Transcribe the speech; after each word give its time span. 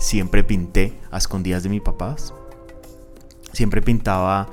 siempre 0.00 0.42
pinté 0.42 0.98
a 1.12 1.18
escondidas 1.18 1.62
de 1.62 1.68
mis 1.68 1.82
papás. 1.82 2.34
Siempre 3.52 3.82
pintaba 3.82 4.48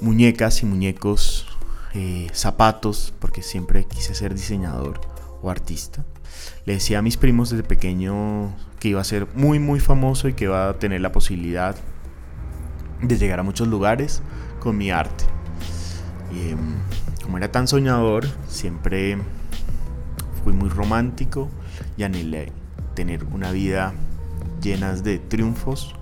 muñecas 0.00 0.62
y 0.62 0.66
muñecos, 0.66 1.46
eh, 1.94 2.28
zapatos, 2.32 3.12
porque 3.18 3.42
siempre 3.42 3.84
quise 3.84 4.14
ser 4.14 4.34
diseñador 4.34 5.00
o 5.42 5.50
artista. 5.50 6.04
Le 6.66 6.74
decía 6.74 6.98
a 6.98 7.02
mis 7.02 7.16
primos 7.16 7.50
desde 7.50 7.64
pequeño 7.64 8.54
que 8.78 8.88
iba 8.88 9.00
a 9.00 9.04
ser 9.04 9.26
muy 9.34 9.58
muy 9.58 9.80
famoso 9.80 10.28
y 10.28 10.34
que 10.34 10.44
iba 10.44 10.68
a 10.68 10.78
tener 10.78 11.00
la 11.00 11.12
posibilidad 11.12 11.74
de 13.00 13.16
llegar 13.16 13.40
a 13.40 13.42
muchos 13.42 13.68
lugares 13.68 14.22
con 14.60 14.76
mi 14.76 14.90
arte. 14.90 15.24
Em, 16.32 16.58
como 17.22 17.38
era 17.38 17.50
tan 17.50 17.68
soñador, 17.68 18.26
siempre 18.48 19.18
fui 20.44 20.52
muy 20.52 20.68
romántico 20.68 21.48
y 21.96 22.02
anhelé 22.02 22.52
tener 22.94 23.24
una 23.24 23.50
vida 23.52 23.94
llena 24.62 24.94
de 24.94 25.18
triunfos 25.18 25.94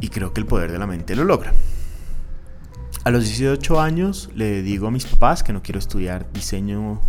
y 0.00 0.08
creo 0.08 0.32
que 0.32 0.40
el 0.40 0.46
poder 0.46 0.72
de 0.72 0.78
la 0.78 0.86
mente 0.86 1.14
lo 1.14 1.24
logra. 1.24 1.52
A 3.04 3.10
los 3.10 3.24
18 3.24 3.80
años 3.80 4.30
le 4.34 4.62
digo 4.62 4.86
a 4.86 4.90
mis 4.90 5.06
papás 5.06 5.42
que 5.42 5.52
no 5.52 5.62
quiero 5.62 5.78
estudiar 5.78 6.30
diseño, 6.32 7.00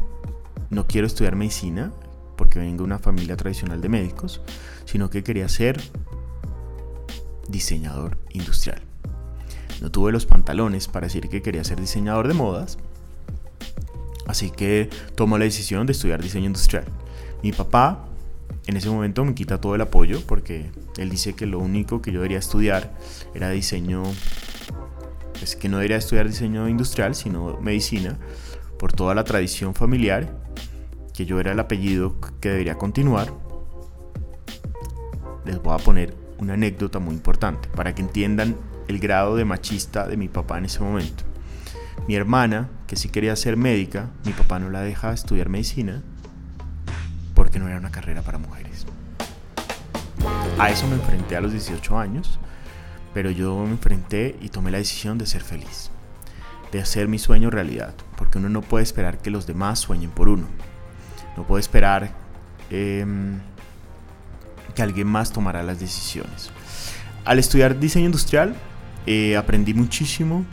no 0.70 0.88
quiero 0.88 1.08
estudiar 1.08 1.36
medicina, 1.36 1.92
porque 2.38 2.60
vengo 2.60 2.78
de 2.78 2.84
una 2.84 3.00
familia 3.00 3.38
tradicional 3.38 3.82
de 3.82 3.90
médicos, 3.90 4.42
sino 4.86 5.10
que 5.10 5.24
quería 5.24 5.48
ser 5.48 5.82
diseñador 7.50 8.18
industrial. 8.32 8.82
No 9.82 9.92
tuve 9.92 10.12
los 10.12 10.26
pantalones 10.26 10.88
para 10.88 11.08
decir 11.08 11.28
que 11.30 11.42
quería 11.42 11.64
ser 11.64 11.80
diseñador 11.80 12.28
de 12.28 12.34
modas, 12.34 12.78
así 14.28 14.50
que 14.50 14.90
tomo 15.16 15.38
la 15.38 15.46
decisión 15.46 15.86
de 15.88 15.92
estudiar 15.92 16.22
diseño 16.22 16.48
industrial. 16.48 16.86
Mi 17.44 17.52
papá 17.52 18.06
en 18.68 18.78
ese 18.78 18.90
momento 18.90 19.26
me 19.26 19.34
quita 19.34 19.60
todo 19.60 19.76
el 19.76 19.82
apoyo 19.82 20.22
porque 20.26 20.72
él 20.98 21.10
dice 21.10 21.34
que 21.34 21.46
lo 21.46 21.60
único 21.60 22.02
que 22.02 22.12
yo 22.12 22.20
debería 22.20 22.40
estudiar 22.40 22.94
era 23.34 23.50
diseño, 23.50 24.04
es 25.42 25.56
que 25.56 25.70
no 25.70 25.78
debería 25.78 25.98
estudiar 25.98 26.28
diseño 26.28 26.68
industrial, 26.68 27.16
sino 27.16 27.60
medicina, 27.62 28.18
por 28.78 28.94
toda 28.94 29.16
la 29.16 29.24
tradición 29.24 29.74
familiar, 29.74 30.38
que 31.14 31.26
yo 31.26 31.40
era 31.40 31.52
el 31.52 31.60
apellido 31.60 32.16
que 32.40 32.50
debería 32.50 32.78
continuar. 32.78 33.34
Les 35.46 35.62
voy 35.62 35.74
a 35.74 35.84
poner 35.84 36.16
una 36.38 36.54
anécdota 36.54 37.00
muy 37.00 37.16
importante 37.16 37.70
para 37.76 37.94
que 37.94 38.02
entiendan 38.02 38.56
el 38.88 39.00
grado 39.00 39.36
de 39.36 39.46
machista 39.46 40.08
de 40.08 40.18
mi 40.18 40.28
papá 40.28 40.58
en 40.58 40.66
ese 40.66 40.80
momento. 40.80 41.24
Mi 42.08 42.16
hermana, 42.16 42.70
que 42.88 42.96
sí 42.96 43.10
quería 43.10 43.36
ser 43.36 43.58
médica, 43.58 44.10
mi 44.26 44.34
papá 44.34 44.60
no 44.60 44.70
la 44.70 44.82
deja 44.82 45.14
estudiar 45.14 45.50
medicina 45.50 46.04
porque 47.52 47.60
no 47.60 47.68
era 47.68 47.80
una 47.80 47.92
carrera 47.92 48.22
para 48.22 48.38
mujeres. 48.38 48.86
A 50.58 50.70
eso 50.70 50.88
me 50.88 50.96
enfrenté 50.96 51.36
a 51.36 51.42
los 51.42 51.52
18 51.52 52.00
años, 52.00 52.40
pero 53.14 53.30
yo 53.30 53.66
me 53.66 53.72
enfrenté 53.72 54.38
y 54.40 54.48
tomé 54.48 54.72
la 54.72 54.78
decisión 54.78 55.18
de 55.18 55.26
ser 55.26 55.42
feliz, 55.42 55.92
de 56.72 56.80
hacer 56.80 57.10
mi 57.10 57.20
sueño 57.20 57.50
realidad, 57.50 57.94
porque 58.16 58.38
uno 58.38 58.48
no 58.48 58.62
puede 58.62 58.84
esperar 58.84 59.18
que 59.18 59.32
los 59.32 59.48
demás 59.48 59.80
sueñen 59.80 60.12
por 60.12 60.30
uno, 60.30 60.46
no 61.36 61.44
puede 61.44 61.60
esperar 61.60 62.12
em, 62.70 63.42
que 64.74 64.82
alguien 64.82 65.08
más 65.08 65.34
tomará 65.34 65.62
las 65.62 65.78
decisiones. 65.78 66.52
Al 67.26 67.38
estudiar 67.38 67.78
diseño 67.78 68.06
industrial 68.06 68.56
eh, 69.08 69.36
aprendí 69.36 69.74
muchísimo, 69.74 70.46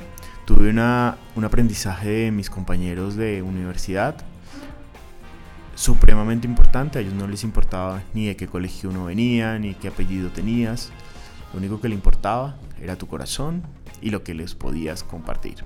tuve 0.46 0.68
una, 0.68 1.16
un 1.36 1.44
aprendizaje 1.44 2.08
de 2.08 2.30
mis 2.32 2.50
compañeros 2.50 3.14
de 3.14 3.42
universidad, 3.42 4.16
supremamente 5.78 6.48
importante. 6.48 6.98
A 6.98 7.02
ellos 7.02 7.14
no 7.14 7.28
les 7.28 7.44
importaba 7.44 8.02
ni 8.12 8.26
de 8.26 8.36
qué 8.36 8.48
colegio 8.48 8.90
uno 8.90 9.04
venía, 9.04 9.58
ni 9.58 9.74
qué 9.74 9.88
apellido 9.88 10.30
tenías. 10.30 10.90
Lo 11.52 11.60
único 11.60 11.80
que 11.80 11.88
le 11.88 11.94
importaba 11.94 12.56
era 12.82 12.96
tu 12.96 13.06
corazón 13.06 13.62
y 14.02 14.10
lo 14.10 14.24
que 14.24 14.34
les 14.34 14.56
podías 14.56 15.04
compartir. 15.04 15.64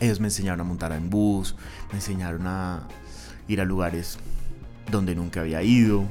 Ellos 0.00 0.20
me 0.20 0.26
enseñaron 0.26 0.60
a 0.60 0.64
montar 0.64 0.92
en 0.92 1.08
bus, 1.08 1.56
me 1.90 1.96
enseñaron 1.96 2.46
a 2.46 2.86
ir 3.48 3.60
a 3.60 3.64
lugares 3.64 4.18
donde 4.90 5.14
nunca 5.14 5.40
había 5.40 5.62
ido, 5.62 6.02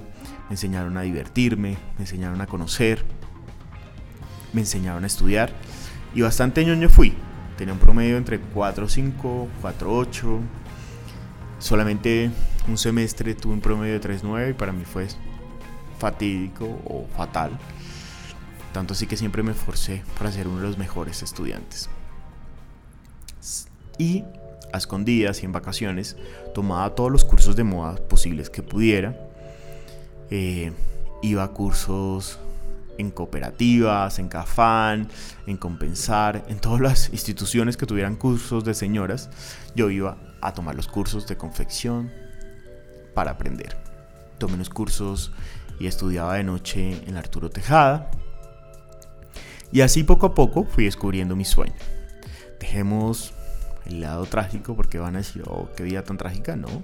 me 0.49 0.51
enseñaron 0.51 0.97
a 0.97 1.01
divertirme, 1.01 1.77
me 1.97 2.01
enseñaron 2.01 2.41
a 2.41 2.47
conocer, 2.47 3.05
me 4.51 4.61
enseñaron 4.61 5.03
a 5.03 5.07
estudiar 5.07 5.53
y 6.15 6.21
bastante 6.21 6.65
ñoño 6.65 6.89
fui. 6.89 7.13
Tenía 7.55 7.73
un 7.73 7.79
promedio 7.79 8.17
entre 8.17 8.41
4.5, 8.41 9.47
4.8. 9.61 10.39
Solamente 11.59 12.31
un 12.67 12.77
semestre 12.77 13.35
tuve 13.35 13.53
un 13.53 13.61
promedio 13.61 13.99
de 13.99 14.01
3.9 14.01 14.51
y 14.51 14.53
para 14.53 14.71
mí 14.71 14.85
fue 14.85 15.07
fatídico 15.99 16.65
o 16.85 17.07
fatal. 17.15 17.51
Tanto 18.73 18.93
así 18.93 19.05
que 19.05 19.17
siempre 19.17 19.43
me 19.43 19.51
esforcé 19.51 20.03
para 20.17 20.31
ser 20.31 20.47
uno 20.47 20.61
de 20.61 20.67
los 20.67 20.77
mejores 20.77 21.21
estudiantes. 21.21 21.89
Y 23.97 24.23
a 24.71 24.77
escondidas 24.77 25.43
y 25.43 25.45
en 25.45 25.51
vacaciones 25.51 26.17
tomaba 26.53 26.95
todos 26.95 27.11
los 27.11 27.23
cursos 27.23 27.55
de 27.55 27.63
moda 27.63 27.95
posibles 27.95 28.49
que 28.49 28.63
pudiera. 28.63 29.15
Eh, 30.31 30.71
iba 31.21 31.43
a 31.43 31.49
cursos 31.49 32.39
en 32.97 33.11
cooperativas, 33.11 34.17
en 34.19 34.29
Cafán, 34.29 35.09
en 35.45 35.57
Compensar, 35.57 36.43
en 36.47 36.59
todas 36.59 36.81
las 36.81 37.09
instituciones 37.09 37.77
que 37.77 37.85
tuvieran 37.85 38.15
cursos 38.15 38.63
de 38.63 38.73
señoras. 38.73 39.29
Yo 39.75 39.89
iba 39.89 40.17
a 40.41 40.53
tomar 40.53 40.75
los 40.75 40.87
cursos 40.87 41.27
de 41.27 41.37
confección, 41.37 42.11
para 43.13 43.31
aprender. 43.31 43.77
Tomé 44.37 44.55
unos 44.55 44.69
cursos 44.69 45.31
y 45.79 45.87
estudiaba 45.87 46.35
de 46.35 46.43
noche 46.43 47.01
en 47.07 47.17
Arturo 47.17 47.49
Tejada. 47.49 48.09
Y 49.71 49.81
así 49.81 50.03
poco 50.03 50.27
a 50.27 50.33
poco 50.33 50.65
fui 50.65 50.85
descubriendo 50.85 51.35
mi 51.35 51.45
sueño. 51.45 51.73
Dejemos 52.59 53.33
el 53.85 54.01
lado 54.01 54.25
trágico 54.25 54.75
porque 54.75 54.99
van 54.99 55.15
a 55.15 55.19
decir, 55.19 55.43
oh, 55.47 55.69
qué 55.75 55.83
vida 55.83 56.03
tan 56.03 56.17
trágica, 56.17 56.55
no. 56.55 56.83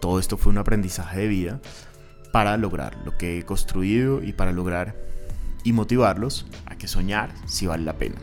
Todo 0.00 0.18
esto 0.18 0.36
fue 0.36 0.52
un 0.52 0.58
aprendizaje 0.58 1.20
de 1.20 1.28
vida 1.28 1.60
para 2.32 2.56
lograr 2.56 2.96
lo 3.04 3.16
que 3.16 3.38
he 3.38 3.42
construido 3.44 4.22
y 4.22 4.32
para 4.32 4.52
lograr 4.52 4.94
y 5.64 5.72
motivarlos 5.72 6.46
a 6.66 6.76
que 6.76 6.86
soñar 6.86 7.32
si 7.46 7.66
vale 7.66 7.84
la 7.84 7.94
pena. 7.94 8.16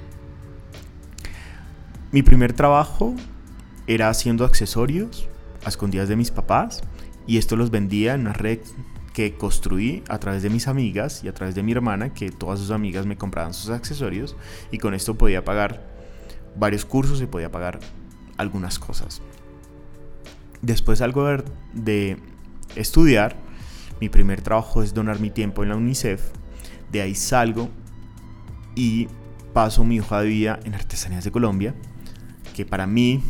Mi 2.11 2.21
primer 2.21 2.53
trabajo 2.53 3.15
era 3.87 4.09
haciendo 4.09 4.45
accesorios 4.45 5.27
a 5.65 5.69
escondidas 5.69 6.07
de 6.07 6.15
mis 6.15 6.29
papás 6.29 6.83
y 7.27 7.37
esto 7.37 7.55
los 7.55 7.71
vendía 7.71 8.13
en 8.15 8.21
una 8.21 8.33
red 8.33 8.59
que 9.13 9.35
construí 9.35 10.03
a 10.09 10.17
través 10.19 10.41
de 10.41 10.49
mis 10.49 10.67
amigas 10.67 11.23
y 11.23 11.27
a 11.27 11.33
través 11.33 11.55
de 11.55 11.63
mi 11.63 11.71
hermana, 11.71 12.13
que 12.13 12.31
todas 12.31 12.59
sus 12.59 12.71
amigas 12.71 13.05
me 13.05 13.15
compraban 13.15 13.53
sus 13.53 13.69
accesorios 13.69 14.35
y 14.71 14.79
con 14.79 14.93
esto 14.93 15.15
podía 15.15 15.43
pagar 15.45 15.85
varios 16.55 16.83
cursos 16.85 17.21
y 17.21 17.27
podía 17.27 17.51
pagar 17.51 17.79
algunas 18.37 18.79
cosas. 18.79 19.21
Después 20.61 21.01
algo 21.01 21.27
de 21.73 22.17
estudiar, 22.75 23.35
mi 24.01 24.09
primer 24.09 24.41
trabajo 24.41 24.81
es 24.81 24.93
donar 24.93 25.19
mi 25.19 25.29
tiempo 25.29 25.63
en 25.63 25.69
la 25.69 25.75
UNICEF, 25.75 26.21
de 26.91 27.01
ahí 27.01 27.15
salgo 27.15 27.69
y 28.75 29.07
paso 29.53 29.83
mi 29.83 29.99
hoja 29.99 30.21
de 30.21 30.27
vida 30.27 30.59
en 30.63 30.73
Artesanías 30.73 31.23
de 31.23 31.31
Colombia, 31.31 31.75
que 32.55 32.65
para 32.65 32.87
mí 32.87 33.21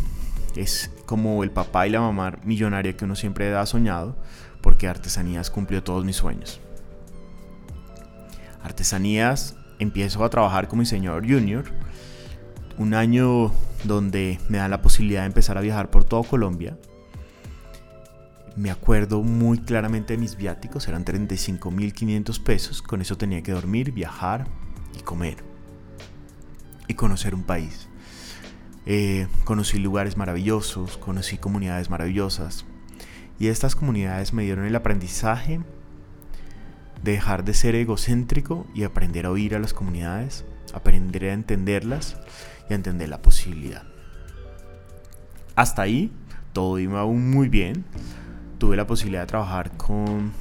es 0.56 0.92
como 1.06 1.44
el 1.44 1.52
papá 1.52 1.88
y 1.88 1.90
la 1.90 2.02
mamá 2.02 2.38
millonaria 2.44 2.96
que 2.96 3.06
uno 3.06 3.16
siempre 3.16 3.54
ha 3.56 3.66
soñado, 3.66 4.16
porque 4.62 4.88
Artesanías 4.88 5.50
cumplió 5.50 5.84
todos 5.84 6.06
mis 6.06 6.16
sueños. 6.16 6.60
Artesanías 8.64 9.56
empiezo 9.80 10.24
a 10.24 10.30
trabajar 10.30 10.68
como 10.68 10.82
diseñador 10.82 11.28
junior, 11.28 11.66
un 12.78 12.94
año 12.94 13.52
donde 13.84 14.40
me 14.50 14.58
da 14.58 14.68
la 14.68 14.82
posibilidad 14.82 15.22
de 15.22 15.28
empezar 15.28 15.58
a 15.58 15.62
viajar 15.62 15.90
por 15.90 16.06
todo 16.06 16.24
Colombia. 16.24 16.78
Me 18.56 18.72
acuerdo 18.72 19.22
muy 19.24 19.60
claramente 19.60 20.14
de 20.14 20.20
mis 20.20 20.38
viáticos, 20.38 20.88
eran 20.88 21.04
35.500 21.04 22.44
pesos, 22.44 22.82
con 22.82 23.02
eso 23.02 23.18
tenía 23.18 23.42
que 23.42 23.52
dormir, 23.52 23.92
viajar 23.92 24.48
y 24.98 25.02
comer 25.02 25.38
y 26.88 26.94
conocer 26.94 27.34
un 27.36 27.44
país. 27.44 27.90
Eh, 28.86 29.28
conocí 29.46 29.80
lugares 29.80 30.18
maravillosos, 30.18 30.98
conocí 30.98 31.38
comunidades 31.38 31.90
maravillosas. 31.90 32.66
Y 33.40 33.48
estas 33.48 33.76
comunidades 33.76 34.34
me 34.34 34.44
dieron 34.44 34.66
el 34.66 34.76
aprendizaje 34.76 35.62
de 37.02 37.12
dejar 37.14 37.44
de 37.44 37.54
ser 37.54 37.76
egocéntrico 37.76 38.68
y 38.74 38.84
aprender 38.84 39.26
a 39.26 39.32
oír 39.32 39.56
a 39.56 39.60
las 39.60 39.74
comunidades, 39.74 40.46
aprender 40.74 41.26
a 41.26 41.34
entenderlas 41.34 42.18
y 42.70 42.74
a 42.74 42.76
entender 42.76 43.10
la 43.10 43.22
posibilidad. 43.22 43.84
Hasta 45.56 45.82
ahí 45.82 46.12
todo 46.52 46.80
iba 46.80 47.02
aún 47.02 47.32
muy 47.32 47.50
bien. 47.50 47.86
Tuve 48.58 48.76
la 48.76 48.88
posibilidad 48.88 49.22
de 49.22 49.28
trabajar 49.28 49.76
con 49.76 50.32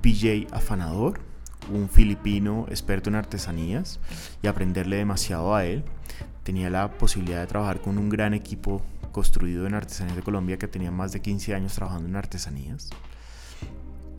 PJ 0.00 0.46
Afanador, 0.52 1.20
un 1.72 1.88
filipino 1.88 2.66
experto 2.68 3.10
en 3.10 3.16
artesanías, 3.16 3.98
y 4.42 4.46
aprenderle 4.46 4.96
demasiado 4.96 5.54
a 5.54 5.64
él 5.64 5.84
tenía 6.46 6.70
la 6.70 6.92
posibilidad 6.92 7.40
de 7.40 7.48
trabajar 7.48 7.80
con 7.80 7.98
un 7.98 8.08
gran 8.08 8.32
equipo 8.32 8.80
construido 9.10 9.66
en 9.66 9.74
Artesanías 9.74 10.14
de 10.14 10.22
Colombia 10.22 10.58
que 10.58 10.68
tenía 10.68 10.92
más 10.92 11.10
de 11.10 11.20
15 11.20 11.56
años 11.56 11.74
trabajando 11.74 12.08
en 12.08 12.14
artesanías. 12.14 12.90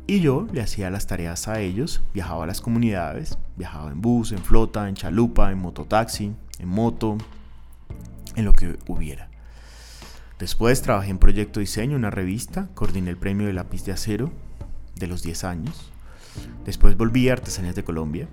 Y 0.08 0.20
yo 0.20 0.46
le 0.52 0.62
hacía 0.62 0.90
las 0.90 1.08
tareas 1.08 1.48
a 1.48 1.62
ellos, 1.62 2.02
viajaba 2.14 2.44
a 2.44 2.48
las 2.48 2.60
comunidades, 2.60 3.38
viajaba 3.56 3.92
en 3.92 4.02
bus, 4.02 4.34
en 4.34 4.40
flota, 4.40 4.90
en 4.90 4.96
chalupa, 4.96 5.54
en 5.54 5.60
mototaxi, 5.60 6.34
en 6.60 6.68
moto, 6.68 7.18
en 8.36 8.44
lo 8.44 8.52
que 8.52 8.78
hubiera. 8.88 9.30
Después 10.38 10.82
trabajé 10.82 11.12
en 11.12 11.20
Proyecto 11.20 11.62
Diseño, 11.62 11.96
una 11.96 12.12
revista, 12.12 12.68
coordiné 12.74 13.10
el 13.10 13.18
premio 13.18 13.48
de 13.48 13.54
lápiz 13.54 13.86
de 13.86 13.94
acero 13.94 14.34
de 14.96 15.08
los 15.08 15.24
10 15.24 15.46
años. 15.46 15.94
Después 16.66 16.98
volví 16.98 17.30
a 17.30 17.34
Artesanías 17.34 17.76
de 17.76 17.86
Colombia 17.86 18.28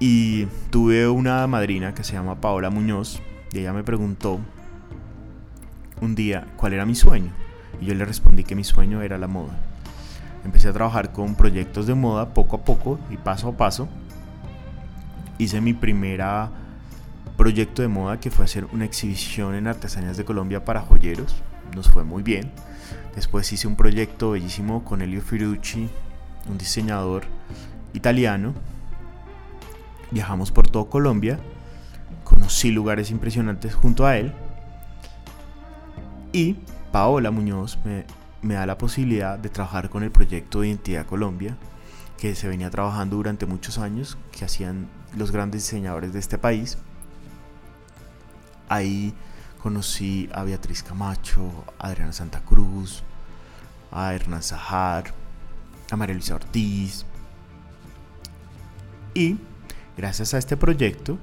y 0.00 0.46
tuve 0.70 1.08
una 1.08 1.46
madrina 1.46 1.94
que 1.94 2.04
se 2.04 2.14
llama 2.14 2.40
Paola 2.40 2.70
Muñoz 2.70 3.20
y 3.52 3.60
ella 3.60 3.72
me 3.72 3.84
preguntó 3.84 4.40
un 6.00 6.14
día 6.14 6.46
cuál 6.56 6.72
era 6.72 6.84
mi 6.84 6.94
sueño 6.94 7.32
y 7.80 7.86
yo 7.86 7.94
le 7.94 8.04
respondí 8.04 8.44
que 8.44 8.54
mi 8.54 8.64
sueño 8.64 9.02
era 9.02 9.18
la 9.18 9.28
moda. 9.28 9.56
Empecé 10.44 10.68
a 10.68 10.72
trabajar 10.72 11.12
con 11.12 11.36
proyectos 11.36 11.86
de 11.86 11.94
moda 11.94 12.34
poco 12.34 12.56
a 12.56 12.64
poco 12.64 12.98
y 13.10 13.16
paso 13.16 13.48
a 13.48 13.56
paso. 13.56 13.88
Hice 15.38 15.60
mi 15.60 15.72
primera 15.72 16.50
proyecto 17.36 17.82
de 17.82 17.88
moda 17.88 18.20
que 18.20 18.30
fue 18.30 18.44
hacer 18.44 18.66
una 18.72 18.84
exhibición 18.84 19.54
en 19.54 19.66
Artesanías 19.66 20.16
de 20.16 20.24
Colombia 20.24 20.64
para 20.64 20.82
joyeros. 20.82 21.34
Nos 21.74 21.88
fue 21.88 22.04
muy 22.04 22.22
bien. 22.22 22.50
Después 23.14 23.52
hice 23.52 23.66
un 23.66 23.76
proyecto 23.76 24.32
bellísimo 24.32 24.84
con 24.84 25.02
Elio 25.02 25.22
Firucci, 25.22 25.88
un 26.48 26.58
diseñador 26.58 27.24
italiano. 27.92 28.54
Viajamos 30.14 30.52
por 30.52 30.68
todo 30.68 30.88
Colombia. 30.88 31.40
Conocí 32.22 32.70
lugares 32.70 33.10
impresionantes 33.10 33.74
junto 33.74 34.06
a 34.06 34.16
él. 34.16 34.32
Y 36.32 36.54
Paola 36.92 37.32
Muñoz 37.32 37.78
me 38.40 38.54
da 38.54 38.64
la 38.64 38.78
posibilidad 38.78 39.36
de 39.36 39.48
trabajar 39.48 39.90
con 39.90 40.04
el 40.04 40.12
proyecto 40.12 40.60
de 40.60 40.68
Identidad 40.68 41.04
Colombia, 41.04 41.56
que 42.16 42.36
se 42.36 42.46
venía 42.46 42.70
trabajando 42.70 43.16
durante 43.16 43.44
muchos 43.44 43.78
años, 43.78 44.16
que 44.30 44.44
hacían 44.44 44.86
los 45.16 45.32
grandes 45.32 45.64
diseñadores 45.64 46.12
de 46.12 46.20
este 46.20 46.38
país. 46.38 46.78
Ahí 48.68 49.14
conocí 49.60 50.30
a 50.32 50.44
Beatriz 50.44 50.84
Camacho, 50.84 51.50
a 51.76 51.88
Adriana 51.88 52.12
Santa 52.12 52.40
Cruz, 52.40 53.02
a 53.90 54.14
Hernán 54.14 54.44
Zahar, 54.44 55.12
a 55.90 55.96
María 55.96 56.14
Luisa 56.14 56.36
Ortiz. 56.36 57.04
Y 59.12 59.38
gracias 59.96 60.34
a 60.34 60.38
este 60.38 60.56
proyecto, 60.56 61.18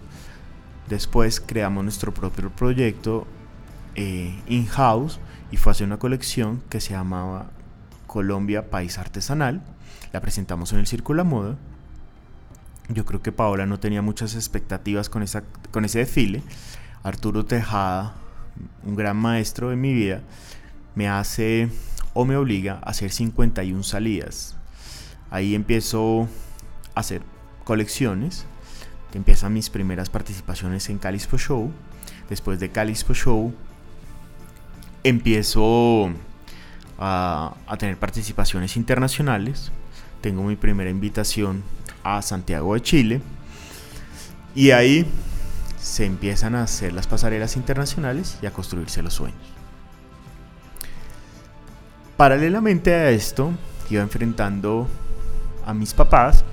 después 0.89 1.39
creamos 1.39 1.83
nuestro 1.83 2.13
propio 2.13 2.49
proyecto 2.49 3.27
eh, 3.95 4.39
in-house 4.47 5.19
y 5.51 5.57
fue 5.57 5.71
hacer 5.71 5.87
una 5.87 5.99
colección 5.99 6.61
que 6.69 6.79
se 6.79 6.91
llamaba 6.91 7.51
Colombia 8.07 8.69
País 8.69 8.97
Artesanal. 8.97 9.61
La 10.13 10.21
presentamos 10.21 10.73
en 10.73 10.79
el 10.79 10.87
Círculo 10.87 11.23
de 11.23 11.29
Moda. 11.29 11.57
Yo 12.89 13.05
creo 13.05 13.21
que 13.21 13.31
Paola 13.31 13.65
no 13.65 13.79
tenía 13.79 14.01
muchas 14.01 14.35
expectativas 14.35 15.09
con, 15.09 15.23
esa, 15.23 15.43
con 15.71 15.85
ese 15.85 15.99
desfile. 15.99 16.41
Arturo 17.03 17.45
Tejada, 17.45 18.15
un 18.83 18.95
gran 18.95 19.17
maestro 19.17 19.69
de 19.69 19.75
mi 19.75 19.93
vida, 19.93 20.21
me 20.95 21.07
hace 21.07 21.69
o 22.13 22.25
me 22.25 22.35
obliga 22.35 22.79
a 22.83 22.89
hacer 22.89 23.11
51 23.11 23.83
salidas. 23.83 24.55
Ahí 25.29 25.55
empiezo 25.55 26.27
a 26.95 26.99
hacer 26.99 27.21
colecciones. 27.63 28.45
Empiezan 29.13 29.53
mis 29.53 29.69
primeras 29.69 30.09
participaciones 30.09 30.89
en 30.89 30.97
Calispo 30.97 31.37
Show. 31.37 31.71
Después 32.29 32.59
de 32.59 32.69
Calispo 32.69 33.13
Show 33.13 33.53
empiezo 35.03 36.11
a, 36.97 37.55
tener 37.77 37.97
participaciones 37.97 38.77
internacionales. 38.77 39.71
Tengo 40.21 40.43
mi 40.43 40.55
primera 40.55 40.89
invitación 40.89 41.63
a 42.03 42.21
Santiago 42.21 42.73
de 42.73 42.81
Chile. 42.81 43.21
Y 44.55 44.71
ahí 44.71 45.05
se 45.79 46.05
empiezan 46.05 46.55
a 46.55 46.63
hacer 46.63 46.93
las 46.93 47.07
pasarelas 47.07 47.55
internacionales 47.55 48.37
y 48.41 48.45
a 48.45 48.53
construirse 48.53 49.01
los 49.01 49.13
sueños. 49.13 49.39
Paralelamente 52.17 52.93
a 52.93 53.09
esto, 53.09 53.51
iba 53.89 54.03
enfrentando 54.03 54.87
a 55.65 55.73
mis 55.73 55.93
papás. 55.93 56.45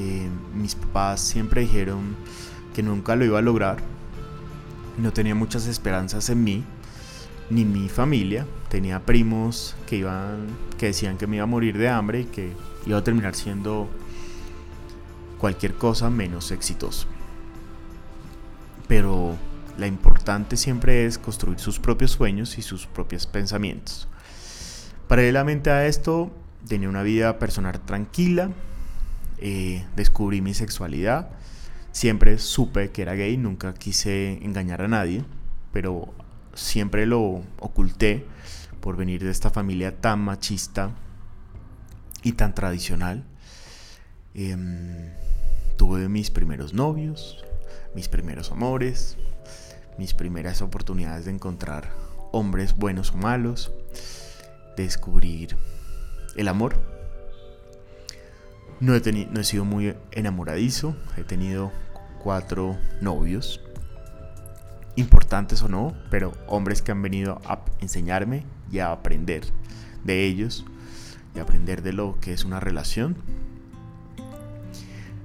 Eh, 0.00 0.28
mis 0.54 0.76
papás 0.76 1.20
siempre 1.20 1.62
dijeron 1.62 2.14
que 2.72 2.84
nunca 2.84 3.16
lo 3.16 3.24
iba 3.24 3.40
a 3.40 3.42
lograr. 3.42 3.78
No 4.96 5.12
tenía 5.12 5.34
muchas 5.34 5.66
esperanzas 5.66 6.30
en 6.30 6.44
mí 6.44 6.64
ni 7.50 7.64
mi 7.64 7.88
familia. 7.88 8.46
Tenía 8.68 9.04
primos 9.04 9.74
que 9.88 9.96
iban 9.96 10.46
que 10.78 10.86
decían 10.86 11.18
que 11.18 11.26
me 11.26 11.36
iba 11.36 11.42
a 11.42 11.46
morir 11.46 11.76
de 11.76 11.88
hambre 11.88 12.20
y 12.20 12.24
que 12.26 12.52
iba 12.86 12.96
a 12.96 13.02
terminar 13.02 13.34
siendo 13.34 13.88
cualquier 15.38 15.74
cosa 15.74 16.10
menos 16.10 16.52
exitoso. 16.52 17.08
Pero 18.86 19.36
la 19.78 19.88
importante 19.88 20.56
siempre 20.56 21.06
es 21.06 21.18
construir 21.18 21.58
sus 21.58 21.80
propios 21.80 22.12
sueños 22.12 22.56
y 22.56 22.62
sus 22.62 22.86
propios 22.86 23.26
pensamientos. 23.26 24.06
Paralelamente 25.08 25.70
a 25.70 25.86
esto, 25.86 26.30
tenía 26.68 26.88
una 26.88 27.02
vida 27.02 27.40
personal 27.40 27.80
tranquila, 27.80 28.50
eh, 29.40 29.84
descubrí 29.96 30.40
mi 30.40 30.54
sexualidad, 30.54 31.30
siempre 31.92 32.38
supe 32.38 32.90
que 32.90 33.02
era 33.02 33.14
gay, 33.14 33.36
nunca 33.36 33.74
quise 33.74 34.44
engañar 34.44 34.82
a 34.82 34.88
nadie, 34.88 35.24
pero 35.72 36.12
siempre 36.54 37.06
lo 37.06 37.42
oculté 37.58 38.26
por 38.80 38.96
venir 38.96 39.22
de 39.22 39.30
esta 39.30 39.50
familia 39.50 40.00
tan 40.00 40.20
machista 40.20 40.90
y 42.22 42.32
tan 42.32 42.54
tradicional. 42.54 43.24
Em, 44.34 45.10
tuve 45.76 46.08
mis 46.08 46.30
primeros 46.30 46.74
novios, 46.74 47.44
mis 47.94 48.08
primeros 48.08 48.50
amores, 48.52 49.16
mis 49.98 50.14
primeras 50.14 50.62
oportunidades 50.62 51.24
de 51.24 51.32
encontrar 51.32 51.90
hombres 52.32 52.76
buenos 52.76 53.12
o 53.12 53.16
malos, 53.16 53.72
descubrir 54.76 55.56
el 56.36 56.48
amor. 56.48 56.97
No 58.80 58.94
he, 58.94 59.44
sido 59.44 59.64
muy 59.64 59.96
enamoradizo, 60.12 60.94
he 61.16 61.24
tenido 61.24 61.72
cuatro 62.22 62.76
novios 63.00 63.60
importantes 64.94 65.62
o 65.62 65.68
no, 65.68 65.94
pero 66.10 66.32
hombres 66.46 66.80
que 66.80 66.92
han 66.92 67.02
venido 67.02 67.40
a 67.44 67.64
enseñarme 67.80 68.44
y 68.70 68.78
a 68.78 68.92
aprender 68.92 69.42
de 70.04 70.24
ellos 70.24 70.64
y 71.34 71.40
aprender 71.40 71.82
de 71.82 71.92
lo 71.92 72.20
que 72.20 72.32
es 72.32 72.44
una 72.44 72.60
relación. 72.60 73.16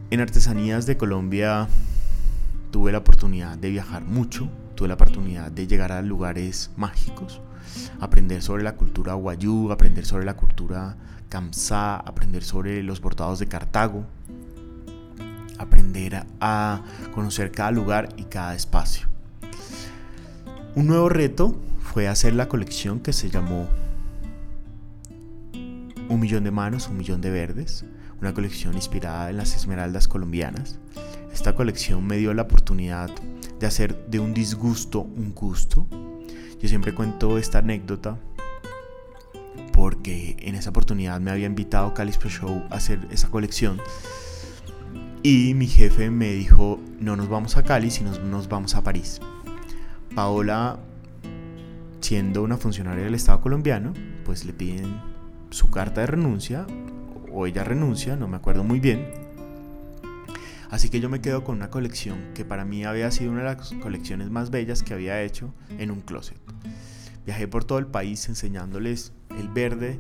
En 0.10 0.20
Artesanías 0.20 0.88
de 0.88 0.98
Colombia 0.98 1.68
tuve 2.72 2.92
la 2.92 3.00
oportunidad 3.00 3.56
de 3.60 3.70
viajar 3.70 4.04
mucho, 4.04 4.50
tuve 4.74 4.88
la 4.88 4.96
oportunidad 4.96 5.52
de 5.52 5.68
llegar 5.68 5.92
a 5.92 6.02
lugares 6.02 6.72
mágicos, 6.76 7.40
aprender 8.00 8.42
sobre 8.42 8.64
la 8.64 8.78
cultura 8.78 9.14
guayú, 9.14 9.72
aprender 9.72 10.08
sobre 10.08 10.26
la 10.26 10.36
cultura 10.36 10.98
kamsá, 11.34 11.96
aprender 11.96 12.44
sobre 12.44 12.84
los 12.84 13.02
bordados 13.02 13.40
de 13.40 13.48
Cartago, 13.48 14.06
aprender 15.58 16.28
a 16.40 16.84
conocer 17.16 17.52
cada 17.52 17.72
lugar 17.72 18.10
y 18.18 18.26
cada 18.26 18.54
espacio. 18.54 19.08
Un 20.76 20.86
nuevo 20.86 21.10
reto 21.10 21.60
fue 21.82 22.08
hacer 22.08 22.36
la 22.36 22.48
colección 22.48 23.00
que 23.00 23.14
se 23.14 23.32
llamó 23.32 23.68
Un 26.08 26.20
millón 26.20 26.44
de 26.44 26.52
manos, 26.52 26.88
un 26.88 26.98
millón 26.98 27.20
de 27.22 27.32
verdes, 27.32 27.84
una 28.22 28.36
colección 28.36 28.76
inspirada 28.76 29.32
en 29.32 29.38
las 29.38 29.56
esmeraldas 29.56 30.08
colombianas. 30.08 30.78
Esta 31.34 31.56
colección 31.56 32.06
me 32.06 32.18
dio 32.18 32.32
la 32.36 32.44
oportunidad 32.44 33.10
de 33.60 33.66
hacer 33.66 34.06
de 34.06 34.20
un 34.20 34.36
disgusto 34.36 35.02
un 35.02 35.34
gusto. 35.34 35.88
Yo 36.62 36.70
siempre 36.70 36.94
cuento 36.94 37.40
esta 37.40 37.58
anécdota 37.58 38.20
porque 39.84 40.38
en 40.40 40.56
esa 40.56 40.70
oportunidad 40.70 41.20
me 41.20 41.30
había 41.30 41.46
invitado 41.46 41.94
Calispo 41.94 42.30
Show 42.30 42.64
a 42.70 42.76
hacer 42.76 43.06
esa 43.12 43.30
colección 43.30 43.82
y 45.24 45.54
mi 45.56 45.68
jefe 45.68 46.10
me 46.10 46.32
dijo 46.32 46.80
no 47.02 47.18
nos 47.18 47.28
vamos 47.28 47.58
a 47.58 47.64
Cali, 47.64 47.92
sino 47.92 48.18
nos 48.20 48.48
vamos 48.48 48.76
a 48.76 48.82
París. 48.82 49.20
Paola, 50.16 50.80
siendo 52.00 52.44
una 52.44 52.56
funcionaria 52.56 53.04
del 53.04 53.14
Estado 53.14 53.42
colombiano, 53.42 53.92
pues 54.24 54.46
le 54.46 54.54
piden 54.54 55.02
su 55.50 55.70
carta 55.70 56.00
de 56.00 56.08
renuncia, 56.08 56.66
o 57.34 57.46
ella 57.46 57.66
renuncia, 57.66 58.16
no 58.16 58.30
me 58.30 58.38
acuerdo 58.38 58.64
muy 58.64 58.80
bien. 58.80 59.12
Así 60.70 60.88
que 60.88 61.02
yo 61.02 61.10
me 61.10 61.20
quedo 61.20 61.44
con 61.44 61.58
una 61.58 61.70
colección 61.70 62.32
que 62.34 62.46
para 62.46 62.64
mí 62.64 62.86
había 62.86 63.12
sido 63.12 63.34
una 63.34 63.42
de 63.42 63.56
las 63.58 63.74
colecciones 63.74 64.30
más 64.30 64.50
bellas 64.50 64.82
que 64.82 64.94
había 64.94 65.22
hecho 65.24 65.54
en 65.78 65.92
un 65.92 66.00
closet. 66.00 66.38
Viajé 67.26 67.50
por 67.50 67.66
todo 67.66 67.80
el 67.80 67.88
país 67.88 68.30
enseñándoles 68.30 69.12
el 69.40 69.48
verde 69.50 70.00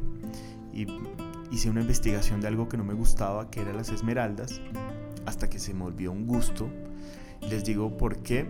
y 0.73 0.87
hice 1.51 1.69
una 1.69 1.81
investigación 1.81 2.41
de 2.41 2.47
algo 2.47 2.67
que 2.67 2.77
no 2.77 2.83
me 2.83 2.93
gustaba, 2.93 3.49
que 3.49 3.61
eran 3.61 3.77
las 3.77 3.89
esmeraldas, 3.89 4.61
hasta 5.25 5.49
que 5.49 5.59
se 5.59 5.73
me 5.73 5.83
volvió 5.83 6.11
un 6.11 6.25
gusto. 6.25 6.69
les 7.41 7.63
digo 7.63 7.97
por 7.97 8.23
qué 8.23 8.47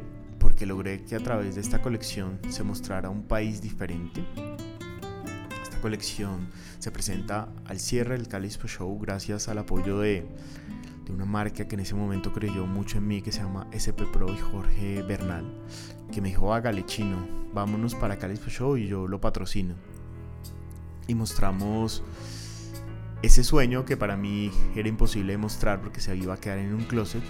logré 0.65 1.03
que 1.03 1.15
a 1.15 1.19
través 1.19 1.55
de 1.55 1.61
esta 1.61 1.81
colección 1.81 2.39
se 2.49 2.63
mostrara 2.63 3.09
un 3.09 3.23
país 3.23 3.61
diferente. 3.61 4.23
Esta 5.61 5.79
colección 5.81 6.49
se 6.79 6.91
presenta 6.91 7.49
al 7.65 7.79
cierre 7.79 8.17
del 8.17 8.27
Calispo 8.27 8.67
Show 8.67 8.97
gracias 8.99 9.47
al 9.47 9.57
apoyo 9.57 9.99
de, 9.99 10.25
de, 11.05 11.11
una 11.11 11.25
marca 11.25 11.67
que 11.67 11.75
en 11.75 11.81
ese 11.81 11.95
momento 11.95 12.31
creyó 12.33 12.65
mucho 12.65 12.97
en 12.97 13.07
mí 13.07 13.21
que 13.21 13.31
se 13.31 13.41
llama 13.41 13.67
SP 13.71 14.05
Pro 14.11 14.31
y 14.31 14.37
Jorge 14.37 15.01
Bernal, 15.03 15.45
que 16.11 16.21
me 16.21 16.29
dijo, 16.29 16.53
hágale 16.53 16.85
chino, 16.85 17.17
vámonos 17.53 17.95
para 17.95 18.17
Calispo 18.17 18.49
Show 18.49 18.77
y 18.77 18.87
yo 18.87 19.07
lo 19.07 19.19
patrocino. 19.19 19.75
Y 21.07 21.15
mostramos 21.15 22.03
ese 23.22 23.43
sueño 23.43 23.86
que 23.86 23.98
para 23.98 24.17
mí 24.17 24.51
era 24.75 24.89
imposible 24.89 25.38
mostrar 25.38 25.81
porque 25.81 26.01
se 26.01 26.15
iba 26.15 26.33
a 26.33 26.38
quedar 26.38 26.57
en 26.57 26.74
un 26.74 26.83
closet 26.83 27.24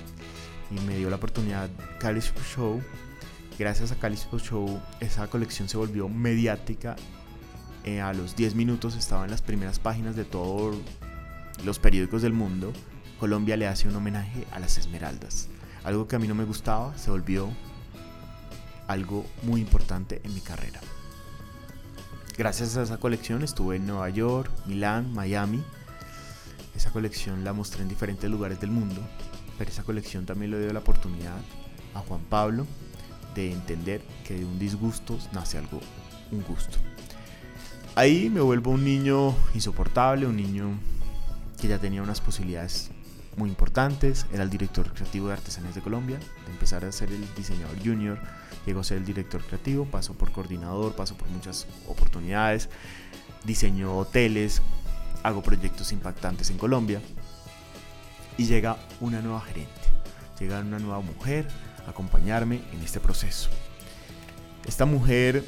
y 0.72 0.80
me 0.82 0.98
dio 0.98 1.10
la 1.10 1.18
oportunidad 1.18 1.70
Calispo 2.00 2.42
Show. 2.42 2.82
Gracias 3.60 3.92
a 3.92 3.96
Calispo 3.96 4.39
Show 4.39 4.80
esa 5.00 5.27
colección 5.27 5.70
se 5.70 5.77
volvió 5.77 6.10
mediática 6.10 6.96
eh, 7.84 8.00
a 8.00 8.13
los 8.13 8.36
10 8.36 8.56
minutos 8.56 8.96
estaba 8.96 9.25
en 9.25 9.32
las 9.32 9.42
primeras 9.42 9.77
páginas 9.77 10.15
de 10.15 10.24
todos 10.24 10.77
los 11.65 11.80
periódicos 11.80 12.22
del 12.22 12.34
mundo. 12.34 12.72
Colombia 13.20 13.58
le 13.58 13.68
hace 13.68 13.88
un 13.88 13.96
homenaje 13.96 14.46
a 14.51 14.60
las 14.60 14.77
esmeraldas. 14.77 15.50
Algo 15.84 16.08
que 16.08 16.15
a 16.15 16.20
mí 16.20 16.27
no 16.27 16.36
me 16.36 16.46
gustaba 16.46 16.98
se 16.98 17.12
volvió 17.12 17.50
algo 18.88 19.25
muy 19.44 19.62
importante 19.62 20.22
en 20.24 20.34
mi 20.34 20.39
carrera. 20.39 20.80
Gracias 22.36 22.78
a 22.78 22.82
esa 22.82 22.98
colección 22.98 23.44
estuve 23.44 23.75
en 23.75 23.86
Nueva 23.86 24.10
York, 24.10 24.50
Milán, 24.66 25.13
Miami. 25.13 25.63
Esa 26.75 26.90
colección 26.90 27.44
la 27.44 27.54
mostré 27.54 27.84
en 27.84 27.90
diferentes 27.90 28.28
lugares 28.28 28.60
del 28.60 28.72
mundo, 28.72 29.00
pero 29.60 29.70
esa 29.70 29.84
colección 29.84 30.25
también 30.25 30.50
le 30.50 30.60
dio 30.60 30.74
la 30.74 30.80
oportunidad 30.80 31.38
a 31.94 32.00
Juan 32.00 32.22
Pablo 32.32 32.66
de 33.36 33.52
entender 33.52 34.02
que 34.25 34.34
de 34.34 34.46
un 34.46 34.58
disgusto 34.58 35.20
nace 35.32 35.60
algo, 35.60 35.80
un 36.32 36.42
gusto. 36.42 36.80
Ahí 37.94 38.32
me 38.32 38.42
vuelvo 38.42 38.72
un 38.72 38.84
niño 38.84 39.36
insoportable, 39.54 40.25
un 40.25 40.38
niño 40.38 40.72
que 41.62 41.68
ya 41.68 41.78
tenía 41.78 42.02
unas 42.02 42.20
posibilidades 42.20 42.90
muy 43.38 43.50
importantes. 43.50 44.25
Era 44.32 44.44
el 44.44 44.50
director 44.50 44.92
creativo 44.94 45.28
de 45.28 45.34
Artesanías 45.34 45.75
de 45.75 45.82
Colombia. 45.82 46.20
Empezar 46.50 46.86
a 46.86 46.92
ser 46.92 47.12
el 47.12 47.25
diseñador 47.36 47.78
junior, 47.84 48.20
llegó 48.66 48.82
a 48.82 48.84
ser 48.84 48.98
el 48.98 49.06
director 49.06 49.44
creativo, 49.44 49.86
pasó 49.86 50.13
por 50.13 50.32
coordinador, 50.32 50.96
pasó 50.96 51.16
por 51.16 51.28
muchas 51.30 51.68
oportunidades. 51.88 52.70
Diseñó 53.44 53.98
hoteles, 53.98 54.62
hago 55.24 55.42
proyectos 55.42 55.92
impactantes 55.92 56.50
en 56.50 56.58
Colombia. 56.58 57.02
Y 58.38 58.46
llega 58.46 58.78
una 59.00 59.22
nueva 59.22 59.42
gerente, 59.42 59.82
llega 60.40 60.60
una 60.60 60.80
nueva 60.80 61.02
mujer 61.02 61.48
a 61.86 61.92
acompañarme 61.92 62.62
en 62.72 62.82
este 62.82 63.00
proceso. 63.00 63.50
Esta 64.66 64.86
mujer 64.86 65.44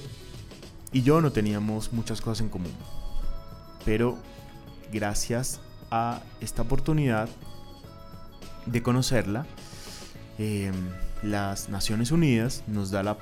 y 0.92 1.02
yo 1.02 1.20
no 1.22 1.32
teníamos 1.32 1.92
muchas 1.94 2.22
cosas 2.22 2.42
en 2.42 2.50
común. 2.50 2.74
Pero 3.84 4.18
gracias 4.92 5.60
a 5.92 6.22
esta 6.42 6.62
oportunidad 6.62 7.30
de 8.66 8.82
conocerla, 8.82 9.46
em, 10.38 10.74
las 11.24 11.70
Naciones 11.70 12.12
Unidas 12.12 12.64
nos 12.68 12.92
da 12.92 13.04
la 13.04 13.18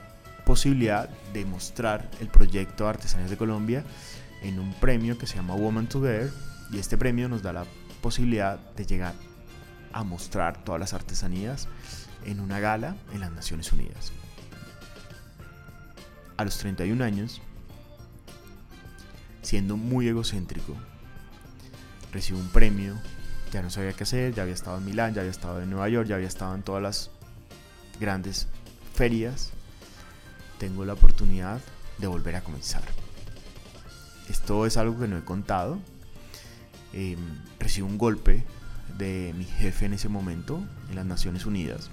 posibilidad 0.46 1.10
de 1.34 1.46
mostrar 1.46 2.10
el 2.20 2.28
proyecto 2.28 2.88
Artesanías 2.88 3.30
de 3.30 3.38
Colombia 3.38 3.84
en 4.42 4.60
un 4.60 4.74
premio 4.74 5.18
que 5.18 5.28
se 5.28 5.36
llama 5.36 5.56
Woman 5.56 5.88
Together 5.88 6.32
y 6.72 6.80
este 6.80 6.98
premio 6.98 7.30
nos 7.30 7.42
da 7.42 7.54
la 7.54 7.66
posibilidad 8.02 8.60
de 8.76 8.86
llegar 8.86 9.14
a 9.94 10.04
mostrar 10.04 10.64
todas 10.64 10.80
las 10.80 10.94
artesanías 10.94 11.68
en 12.26 12.40
una 12.40 12.60
gala 12.60 12.96
en 13.14 13.22
las 13.22 13.32
Naciones 13.32 13.72
Unidas. 13.72 14.12
A 16.36 16.44
los 16.44 16.58
31 16.58 17.04
años 17.04 17.42
siendo 19.44 19.78
muy 19.78 20.08
egocéntrico. 20.08 20.76
Recibo 22.12 22.40
un 22.40 22.48
premio, 22.48 22.96
ya 23.54 23.62
no 23.62 23.70
sabía 23.70 23.94
qué 23.94 24.04
hacer, 24.04 24.34
ya 24.34 24.42
había 24.42 24.56
estado 24.56 24.80
en 24.80 24.86
Milán, 24.86 25.14
ya 25.14 25.22
había 25.22 25.32
estado 25.32 25.62
en 25.62 25.70
Nueva 25.70 25.88
York, 25.88 26.08
ya 26.08 26.16
había 26.16 26.28
estado 26.28 26.56
en 26.56 26.64
todas 26.64 26.82
las 26.82 27.12
grandes 28.00 28.48
ferias. 28.96 29.52
Tengo 30.58 30.86
la 30.86 30.94
oportunidad 30.94 31.62
de 32.00 32.08
volver 32.08 32.36
a 32.36 32.42
comenzar. 32.42 32.82
Esto 34.28 34.66
es 34.66 34.76
algo 34.76 35.00
que 35.00 35.08
no 35.08 35.18
he 35.18 35.24
contado. 35.24 35.78
Eh, 36.94 37.16
recibo 37.60 37.88
un 37.88 38.00
golpe 38.00 38.44
de 38.98 39.34
mi 39.38 39.46
jefe 39.46 39.86
en 39.86 39.94
ese 39.94 40.10
momento, 40.10 40.60
en 40.90 40.96
las 40.96 41.06
Naciones 41.06 41.46
Unidas. 41.46 41.92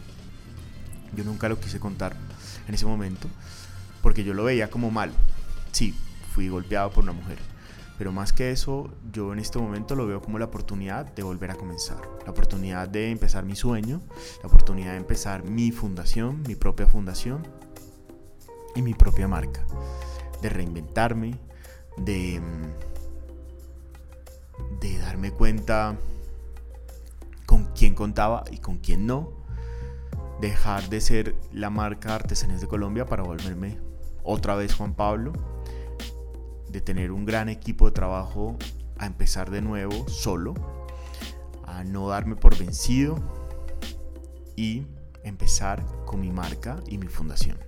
Yo 1.14 1.24
nunca 1.24 1.50
lo 1.50 1.60
quise 1.60 1.78
contar 1.78 2.16
en 2.68 2.74
ese 2.74 2.86
momento, 2.86 3.28
porque 4.00 4.24
yo 4.24 4.32
lo 4.32 4.44
veía 4.44 4.70
como 4.70 4.90
malo. 4.90 5.12
Sí, 5.72 5.94
fui 6.34 6.48
golpeado 6.48 6.90
por 6.90 7.04
una 7.04 7.12
mujer. 7.12 7.38
Pero 8.00 8.12
más 8.12 8.32
que 8.32 8.50
eso, 8.50 8.88
yo 9.12 9.30
en 9.34 9.40
este 9.40 9.58
momento 9.58 9.94
lo 9.94 10.06
veo 10.06 10.22
como 10.22 10.38
la 10.38 10.46
oportunidad 10.46 11.04
de 11.12 11.22
volver 11.22 11.50
a 11.50 11.54
comenzar, 11.54 12.00
la 12.24 12.30
oportunidad 12.30 12.88
de 12.88 13.10
empezar 13.10 13.44
mi 13.44 13.54
sueño, 13.54 14.00
la 14.40 14.48
oportunidad 14.48 14.92
de 14.92 14.96
empezar 14.96 15.44
mi 15.44 15.70
fundación, 15.70 16.42
mi 16.48 16.54
propia 16.54 16.88
fundación 16.88 17.46
y 18.74 18.80
mi 18.80 18.94
propia 18.94 19.28
marca, 19.28 19.66
de 20.40 20.48
reinventarme, 20.48 21.38
de, 21.98 22.40
de 24.80 24.98
darme 25.00 25.32
cuenta 25.32 25.98
con 27.44 27.66
quién 27.74 27.94
contaba 27.94 28.44
y 28.50 28.60
con 28.60 28.78
quién 28.78 29.04
no, 29.04 29.28
dejar 30.40 30.88
de 30.88 31.02
ser 31.02 31.36
la 31.52 31.68
marca 31.68 32.14
Artesanías 32.14 32.62
de 32.62 32.66
Colombia 32.66 33.04
para 33.04 33.24
volverme 33.24 33.76
otra 34.22 34.54
vez 34.54 34.74
Juan 34.74 34.94
Pablo 34.94 35.34
de 36.70 36.80
tener 36.80 37.12
un 37.12 37.24
gran 37.24 37.48
equipo 37.48 37.86
de 37.86 37.92
trabajo 37.92 38.56
a 38.98 39.06
empezar 39.06 39.50
de 39.50 39.62
nuevo 39.62 40.08
solo, 40.08 40.54
a 41.66 41.84
no 41.84 42.08
darme 42.08 42.36
por 42.36 42.56
vencido 42.56 43.16
y 44.56 44.86
empezar 45.24 45.84
con 46.04 46.20
mi 46.20 46.30
marca 46.30 46.80
y 46.86 46.98
mi 46.98 47.06
fundación. 47.06 47.58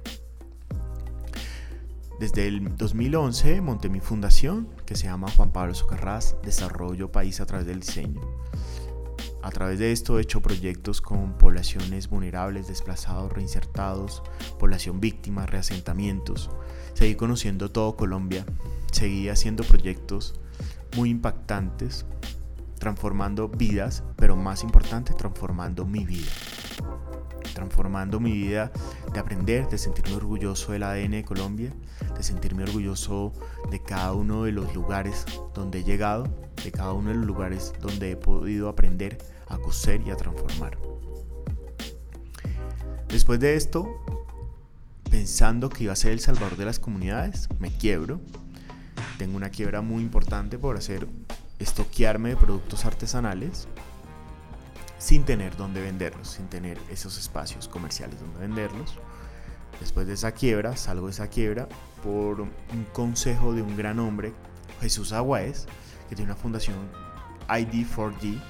Desde 2.20 2.46
el 2.46 2.76
2011 2.76 3.60
monté 3.62 3.88
mi 3.88 4.00
fundación 4.00 4.68
que 4.86 4.94
se 4.94 5.06
llama 5.06 5.30
Juan 5.30 5.52
Pablo 5.52 5.74
Socarrás 5.74 6.36
Desarrollo 6.42 7.10
País 7.10 7.40
a 7.40 7.46
través 7.46 7.66
del 7.66 7.80
diseño. 7.80 8.20
A 9.42 9.50
través 9.50 9.78
de 9.78 9.92
esto 9.92 10.18
he 10.18 10.22
hecho 10.22 10.40
proyectos 10.40 11.00
con 11.00 11.36
poblaciones 11.36 12.08
vulnerables, 12.08 12.68
desplazados, 12.68 13.32
reinsertados, 13.32 14.22
población 14.58 15.00
víctima, 15.00 15.46
reasentamientos. 15.46 16.50
Seguí 16.94 17.16
conociendo 17.16 17.70
todo 17.70 17.96
Colombia 17.96 18.46
seguí 18.92 19.28
haciendo 19.28 19.64
proyectos 19.64 20.34
muy 20.96 21.10
impactantes, 21.10 22.04
transformando 22.78 23.48
vidas, 23.48 24.04
pero 24.16 24.36
más 24.36 24.62
importante, 24.62 25.14
transformando 25.14 25.84
mi 25.84 26.04
vida. 26.04 26.30
Transformando 27.62 28.18
mi 28.18 28.32
vida 28.32 28.72
de 29.12 29.20
aprender, 29.20 29.68
de 29.68 29.78
sentirme 29.78 30.16
orgulloso 30.16 30.72
del 30.72 30.82
ADN 30.82 31.12
de 31.12 31.24
Colombia, 31.24 31.72
de 32.16 32.22
sentirme 32.24 32.64
orgulloso 32.64 33.32
de 33.70 33.80
cada 33.80 34.14
uno 34.14 34.42
de 34.42 34.50
los 34.50 34.74
lugares 34.74 35.24
donde 35.54 35.78
he 35.78 35.84
llegado, 35.84 36.24
de 36.64 36.72
cada 36.72 36.92
uno 36.92 37.10
de 37.10 37.14
los 37.14 37.24
lugares 37.24 37.72
donde 37.80 38.10
he 38.10 38.16
podido 38.16 38.68
aprender 38.68 39.18
a 39.48 39.58
coser 39.58 40.02
y 40.04 40.10
a 40.10 40.16
transformar. 40.16 40.76
Después 43.06 43.38
de 43.38 43.54
esto, 43.54 43.86
pensando 45.08 45.68
que 45.68 45.84
iba 45.84 45.92
a 45.92 45.96
ser 45.96 46.10
el 46.10 46.18
salvador 46.18 46.56
de 46.56 46.64
las 46.64 46.80
comunidades, 46.80 47.48
me 47.60 47.70
quiebro 47.70 48.20
tengo 49.18 49.36
una 49.36 49.50
quiebra 49.50 49.82
muy 49.82 50.02
importante 50.02 50.58
por 50.58 50.76
hacer 50.76 51.06
estoquearme 51.60 52.30
de 52.30 52.36
productos 52.36 52.84
artesanales 52.84 53.68
sin 55.02 55.24
tener 55.24 55.56
dónde 55.56 55.80
venderlos, 55.80 56.28
sin 56.28 56.46
tener 56.46 56.78
esos 56.90 57.18
espacios 57.18 57.66
comerciales 57.66 58.20
donde 58.20 58.38
venderlos. 58.38 58.94
Después 59.80 60.06
de 60.06 60.14
esa 60.14 60.32
quiebra, 60.32 60.76
salgo 60.76 61.06
de 61.06 61.12
esa 61.12 61.28
quiebra 61.28 61.68
por 62.04 62.40
un 62.40 62.52
consejo 62.92 63.52
de 63.52 63.62
un 63.62 63.76
gran 63.76 63.98
hombre, 63.98 64.32
Jesús 64.80 65.12
Aguaez, 65.12 65.66
que 66.08 66.14
tiene 66.14 66.30
una 66.30 66.40
fundación 66.40 66.76
ID4D, 67.48 68.40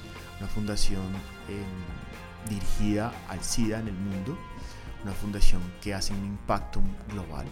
una 0.40 0.49
fundación 0.49 1.02
em, 1.49 2.50
dirigida 2.50 3.12
al 3.28 3.42
SIDA 3.42 3.80
en 3.80 3.88
el 3.88 3.94
mundo, 3.94 4.37
una 5.02 5.12
fundación 5.12 5.62
que 5.80 5.94
hace 5.94 6.12
un 6.12 6.25
impacto 6.25 6.82
global 7.09 7.47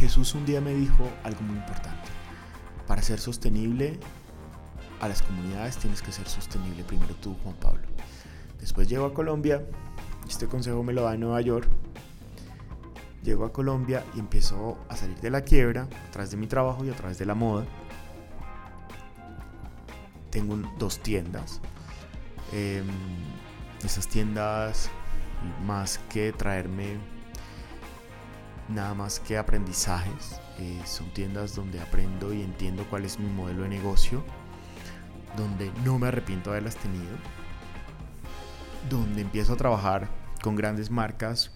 Jesús 0.00 0.34
un 0.34 0.46
día 0.46 0.62
me 0.62 0.72
dijo 0.72 1.10
algo 1.24 1.42
muy 1.42 1.56
importante. 1.56 2.08
Para 2.86 3.02
ser 3.02 3.20
sostenible 3.20 4.00
a 5.00 5.08
las 5.08 5.22
comunidades 5.22 5.76
tienes 5.78 6.02
que 6.02 6.12
ser 6.12 6.28
sostenible 6.28 6.84
primero 6.84 7.14
tú, 7.16 7.36
Juan 7.42 7.56
Pablo. 7.56 7.82
Después 8.60 8.88
llego 8.88 9.06
a 9.06 9.14
Colombia, 9.14 9.62
este 10.28 10.46
consejo 10.46 10.82
me 10.82 10.92
lo 10.92 11.02
da 11.02 11.14
en 11.14 11.20
Nueva 11.20 11.40
York. 11.40 11.68
Llego 13.22 13.44
a 13.44 13.52
Colombia 13.52 14.04
y 14.14 14.20
empiezo 14.20 14.78
a 14.88 14.96
salir 14.96 15.18
de 15.20 15.30
la 15.30 15.42
quiebra 15.42 15.88
a 16.08 16.10
través 16.10 16.30
de 16.30 16.36
mi 16.36 16.46
trabajo 16.46 16.84
y 16.84 16.90
a 16.90 16.94
través 16.94 17.18
de 17.18 17.26
la 17.26 17.34
moda. 17.34 17.66
Tengo 20.30 20.56
dos 20.78 21.00
tiendas. 21.00 21.60
Eh, 22.52 22.82
esas 23.84 24.06
tiendas, 24.08 24.90
más 25.64 25.98
que 26.08 26.32
traerme 26.32 26.98
nada 28.68 28.94
más 28.94 29.20
que 29.20 29.36
aprendizajes. 29.36 30.40
Eh, 30.58 30.80
son 30.84 31.12
tiendas 31.12 31.54
donde 31.54 31.80
aprendo 31.80 32.32
y 32.32 32.42
entiendo 32.42 32.86
cuál 32.88 33.04
es 33.04 33.18
mi 33.18 33.28
modelo 33.28 33.62
de 33.62 33.70
negocio, 33.70 34.22
donde 35.36 35.70
no 35.84 35.98
me 35.98 36.08
arrepiento 36.08 36.50
de 36.50 36.56
haberlas 36.56 36.76
tenido, 36.76 37.10
donde 38.88 39.22
empiezo 39.22 39.52
a 39.52 39.56
trabajar 39.56 40.08
con 40.42 40.56
grandes 40.56 40.90
marcas 40.90 41.50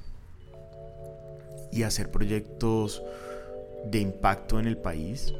y 1.73 1.83
hacer 1.83 2.11
proyectos 2.11 3.03
de 3.87 3.99
impacto 3.99 4.59
en 4.59 4.67
el 4.67 4.77
país, 4.77 5.35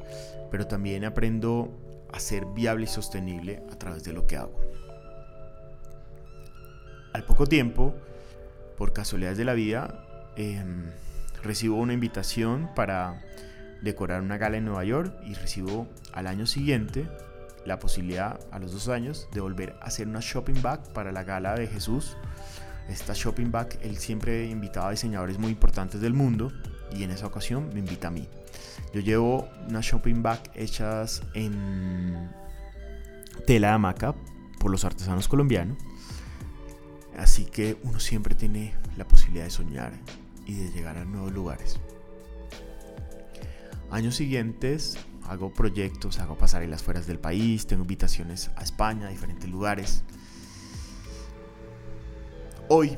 pero 0.51 0.67
también 0.67 1.05
aprendo 1.05 1.71
a 2.13 2.21
ser 2.21 2.47
viable 2.47 2.85
y 2.85 2.89
sostenible 2.89 3.63
a 3.73 3.77
través 3.77 4.05
de 4.05 4.13
lo 4.13 4.27
que 4.27 4.37
hago. 4.37 4.59
Al 7.13 7.25
poco 7.25 7.47
tiempo, 7.47 7.95
por 8.77 8.93
casualidades 8.93 9.39
de 9.39 9.45
la 9.45 9.55
vida, 9.55 10.33
em, 10.37 10.91
recibo 11.43 11.77
una 11.77 11.93
invitación 11.93 12.71
para 12.75 13.23
decorar 13.83 14.23
una 14.23 14.39
gala 14.39 14.57
en 14.57 14.65
Nueva 14.65 14.85
York 14.85 15.15
y 15.25 15.35
recibo 15.35 15.87
al 16.13 16.27
año 16.27 16.47
siguiente 16.47 17.07
la 17.65 17.79
posibilidad, 17.79 18.41
a 18.51 18.59
los 18.59 18.73
dos 18.73 18.89
años, 18.89 19.29
de 19.33 19.41
volver 19.41 19.77
a 19.81 19.87
hacer 19.87 20.09
una 20.09 20.21
shopping 20.21 20.61
bag 20.63 20.93
para 20.93 21.13
la 21.13 21.25
gala 21.25 21.55
de 21.55 21.67
Jesús. 21.67 22.17
Esta 22.89 23.15
shopping 23.15 23.51
bag, 23.51 23.79
él 23.83 23.97
siempre 23.97 24.47
invitaba 24.47 24.89
a 24.89 24.91
diseñadores 24.91 25.39
muy 25.39 25.53
importantes 25.53 26.01
del 26.01 26.13
mundo 26.13 26.53
y 26.95 27.03
en 27.03 27.11
esa 27.11 27.27
ocasión 27.27 27.71
me 27.73 27.81
invita 27.81 28.09
a 28.09 28.11
mí. 28.11 28.29
Yo 28.93 29.01
llevo 29.01 29.49
una 29.69 29.81
shopping 29.81 30.23
bag 30.23 30.41
hechas 30.55 31.23
en 31.35 32.31
tela 33.47 33.69
de 33.69 33.75
hamaca 33.75 34.15
por 34.61 34.71
los 34.71 34.85
artesanos 34.85 35.29
colombianos. 35.29 35.79
Así 37.17 37.45
que 37.45 37.77
uno 37.83 38.01
siempre 38.01 38.35
tiene 38.35 38.75
la 38.97 39.07
posibilidad 39.07 39.45
de 39.45 39.51
soñar 39.51 39.93
y 40.47 40.55
de 40.55 40.71
llegar 40.71 40.99
a 40.99 41.05
nuevos 41.05 41.33
lugares. 41.33 41.81
Años 43.91 44.17
siguientes 44.17 44.99
hago 45.29 45.53
proyectos, 45.53 46.19
hago 46.19 46.37
pasarelas 46.37 46.83
fuera 46.83 47.01
del 47.01 47.19
país, 47.19 47.67
tengo 47.67 47.83
invitaciones 47.83 48.51
a 48.57 48.63
España, 48.63 49.07
a 49.07 49.11
diferentes 49.11 49.49
lugares. 49.49 50.05
Hoy, 52.69 52.97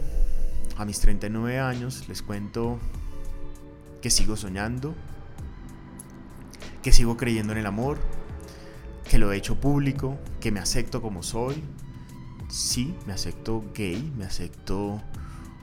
a 0.76 0.84
mis 0.84 1.00
39 1.00 1.58
años, 1.58 2.08
les 2.08 2.22
cuento 2.22 2.78
que 4.00 4.10
sigo 4.10 4.36
soñando, 4.36 4.94
que 6.82 6.92
sigo 6.92 7.16
creyendo 7.16 7.52
en 7.52 7.58
el 7.58 7.66
amor, 7.66 7.98
que 9.08 9.18
lo 9.18 9.32
he 9.32 9.36
hecho 9.36 9.60
público, 9.60 10.18
que 10.40 10.52
me 10.52 10.60
acepto 10.60 11.02
como 11.02 11.22
soy. 11.22 11.62
Sí, 12.48 12.94
me 13.06 13.12
acepto 13.12 13.64
gay, 13.74 14.12
me 14.16 14.24
acepto 14.24 15.02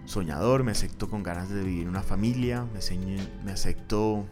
soñador, 0.05 0.63
me 0.63 0.71
acepto 0.71 1.09
con 1.09 1.23
ganas 1.23 1.49
de 1.49 1.63
vivir 1.63 1.87
una 1.87 2.03
familia, 2.03 2.65
me, 2.73 2.79
me 3.45 3.51
acepto 3.51 4.25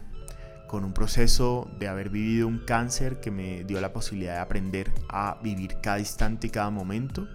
con 0.72 0.86
un 0.86 0.94
proceso 0.94 1.70
de 1.78 1.86
haber 1.86 2.08
vivido 2.08 2.48
un 2.48 2.60
cáncer 2.60 3.20
que 3.20 3.30
me 3.30 3.62
dio 3.64 3.78
la 3.82 3.92
posibilidad 3.92 4.36
de 4.36 4.40
aprender 4.40 4.90
a 5.10 5.38
vivir 5.42 5.82
cada 5.82 5.98
instante 5.98 6.46
y 6.46 6.50
cada 6.50 6.70
momento, 6.70 7.28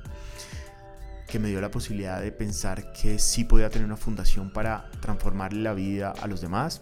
que 1.27 1.38
me 1.38 1.48
dio 1.48 1.62
la 1.62 1.70
posibilidad 1.70 2.20
de 2.20 2.32
pensar 2.32 2.91
que 2.94 3.20
sí 3.20 3.44
podía 3.44 3.70
tener 3.70 3.86
una 3.86 3.96
fundación 3.96 4.51
para 4.51 4.89
transformarle 5.01 5.62
la 5.62 5.75
vida 5.75 6.15
a 6.20 6.25
los 6.25 6.41
demás, 6.41 6.82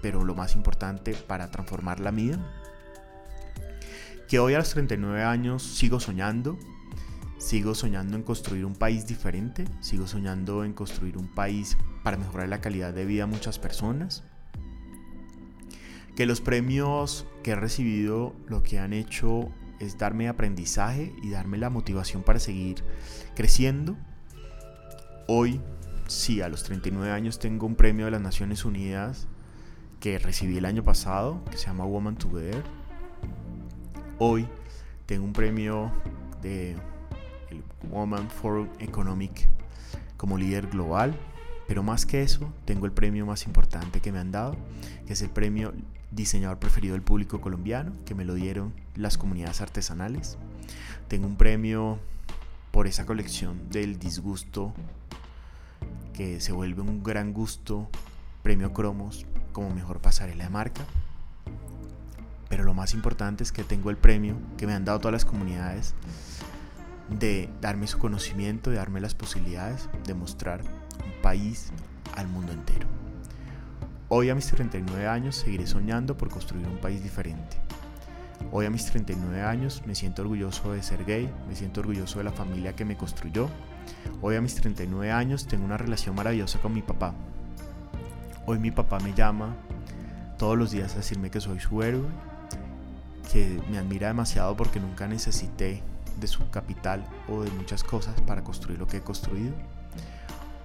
pero 0.00 0.22
lo 0.24 0.36
más 0.36 0.54
importante, 0.54 1.12
para 1.14 1.50
transformar 1.50 1.98
la 1.98 2.12
mía. 2.12 2.38
Que 4.28 4.38
hoy 4.38 4.54
a 4.54 4.58
los 4.58 4.70
39 4.70 5.24
años 5.24 5.64
sigo 5.64 5.98
soñando, 5.98 6.56
Sigo 7.38 7.74
soñando 7.74 8.16
en 8.16 8.22
construir 8.22 8.66
un 8.66 8.74
país 8.74 9.06
diferente, 9.06 9.64
sigo 9.80 10.06
soñando 10.06 10.62
en 10.62 10.74
construir 10.74 11.16
un 11.16 11.26
país 11.34 11.78
para 12.04 12.18
mejorar 12.18 12.50
la 12.50 12.60
calidad 12.60 12.92
de 12.92 13.06
vida 13.06 13.24
a 13.24 13.26
muchas 13.26 13.58
personas. 13.58 14.22
Que 16.16 16.26
los 16.26 16.40
premios 16.40 17.26
que 17.42 17.52
he 17.52 17.56
recibido 17.56 18.34
lo 18.46 18.62
que 18.62 18.78
han 18.78 18.92
hecho 18.92 19.48
es 19.78 19.96
darme 19.96 20.28
aprendizaje 20.28 21.14
y 21.22 21.30
darme 21.30 21.56
la 21.58 21.70
motivación 21.70 22.22
para 22.22 22.38
seguir 22.38 22.84
creciendo. 23.34 23.96
Hoy, 25.26 25.60
sí, 26.06 26.42
a 26.42 26.48
los 26.48 26.64
39 26.64 27.10
años 27.12 27.38
tengo 27.38 27.66
un 27.66 27.76
premio 27.76 28.04
de 28.04 28.10
las 28.10 28.20
Naciones 28.20 28.64
Unidas 28.64 29.26
que 30.00 30.18
recibí 30.18 30.58
el 30.58 30.64
año 30.64 30.84
pasado, 30.84 31.42
que 31.50 31.56
se 31.56 31.66
llama 31.66 31.84
Woman 31.84 32.16
Together. 32.16 32.62
Hoy 34.18 34.46
tengo 35.06 35.24
un 35.24 35.32
premio 35.32 35.90
de 36.42 36.76
Woman 37.90 38.28
Forum 38.30 38.68
Economic 38.78 39.48
como 40.16 40.36
líder 40.36 40.66
global. 40.66 41.18
Pero 41.66 41.82
más 41.82 42.04
que 42.04 42.22
eso, 42.22 42.52
tengo 42.64 42.84
el 42.84 42.92
premio 42.92 43.24
más 43.26 43.46
importante 43.46 44.00
que 44.00 44.10
me 44.10 44.18
han 44.18 44.32
dado, 44.32 44.56
que 45.06 45.12
es 45.12 45.22
el 45.22 45.30
premio 45.30 45.72
diseñador 46.10 46.58
preferido 46.58 46.94
del 46.94 47.02
público 47.02 47.40
colombiano, 47.40 47.92
que 48.04 48.14
me 48.14 48.24
lo 48.24 48.34
dieron 48.34 48.72
las 48.96 49.18
comunidades 49.18 49.60
artesanales. 49.60 50.38
Tengo 51.08 51.26
un 51.26 51.36
premio 51.36 51.98
por 52.70 52.86
esa 52.86 53.06
colección 53.06 53.68
del 53.70 53.98
disgusto, 53.98 54.72
que 56.14 56.40
se 56.40 56.52
vuelve 56.52 56.82
un 56.82 57.02
gran 57.02 57.32
gusto, 57.32 57.88
premio 58.42 58.72
Cromos 58.72 59.26
como 59.52 59.70
mejor 59.70 60.00
pasarela 60.00 60.44
de 60.44 60.50
marca. 60.50 60.84
Pero 62.48 62.64
lo 62.64 62.74
más 62.74 62.94
importante 62.94 63.42
es 63.44 63.52
que 63.52 63.64
tengo 63.64 63.90
el 63.90 63.96
premio 63.96 64.36
que 64.56 64.66
me 64.66 64.74
han 64.74 64.84
dado 64.84 64.98
todas 64.98 65.12
las 65.12 65.24
comunidades 65.24 65.94
de 67.08 67.48
darme 67.60 67.86
su 67.86 67.98
conocimiento, 67.98 68.70
de 68.70 68.76
darme 68.76 69.00
las 69.00 69.14
posibilidades 69.14 69.88
de 70.04 70.14
mostrar 70.14 70.62
un 70.62 71.22
país 71.22 71.70
al 72.16 72.28
mundo 72.28 72.52
entero. 72.52 72.86
Hoy 74.12 74.28
a 74.28 74.34
mis 74.34 74.48
39 74.48 75.06
años 75.06 75.36
seguiré 75.36 75.68
soñando 75.68 76.16
por 76.16 76.30
construir 76.30 76.66
un 76.66 76.78
país 76.78 77.00
diferente. 77.00 77.56
Hoy 78.50 78.66
a 78.66 78.70
mis 78.70 78.84
39 78.86 79.40
años 79.40 79.84
me 79.86 79.94
siento 79.94 80.22
orgulloso 80.22 80.72
de 80.72 80.82
ser 80.82 81.04
gay, 81.04 81.32
me 81.46 81.54
siento 81.54 81.78
orgulloso 81.78 82.18
de 82.18 82.24
la 82.24 82.32
familia 82.32 82.74
que 82.74 82.84
me 82.84 82.96
construyó. 82.96 83.48
Hoy 84.20 84.34
a 84.34 84.40
mis 84.40 84.56
39 84.56 85.12
años 85.12 85.46
tengo 85.46 85.64
una 85.64 85.76
relación 85.76 86.16
maravillosa 86.16 86.58
con 86.58 86.74
mi 86.74 86.82
papá. 86.82 87.14
Hoy 88.46 88.58
mi 88.58 88.72
papá 88.72 88.98
me 88.98 89.14
llama 89.14 89.54
todos 90.38 90.58
los 90.58 90.72
días 90.72 90.94
a 90.94 90.96
decirme 90.96 91.30
que 91.30 91.40
soy 91.40 91.60
su 91.60 91.80
héroe, 91.80 92.08
que 93.32 93.62
me 93.70 93.78
admira 93.78 94.08
demasiado 94.08 94.56
porque 94.56 94.80
nunca 94.80 95.06
necesité 95.06 95.84
de 96.18 96.26
su 96.26 96.50
capital 96.50 97.04
o 97.28 97.42
de 97.44 97.50
muchas 97.52 97.84
cosas 97.84 98.20
para 98.22 98.42
construir 98.42 98.80
lo 98.80 98.88
que 98.88 98.96
he 98.96 99.02
construido. 99.02 99.54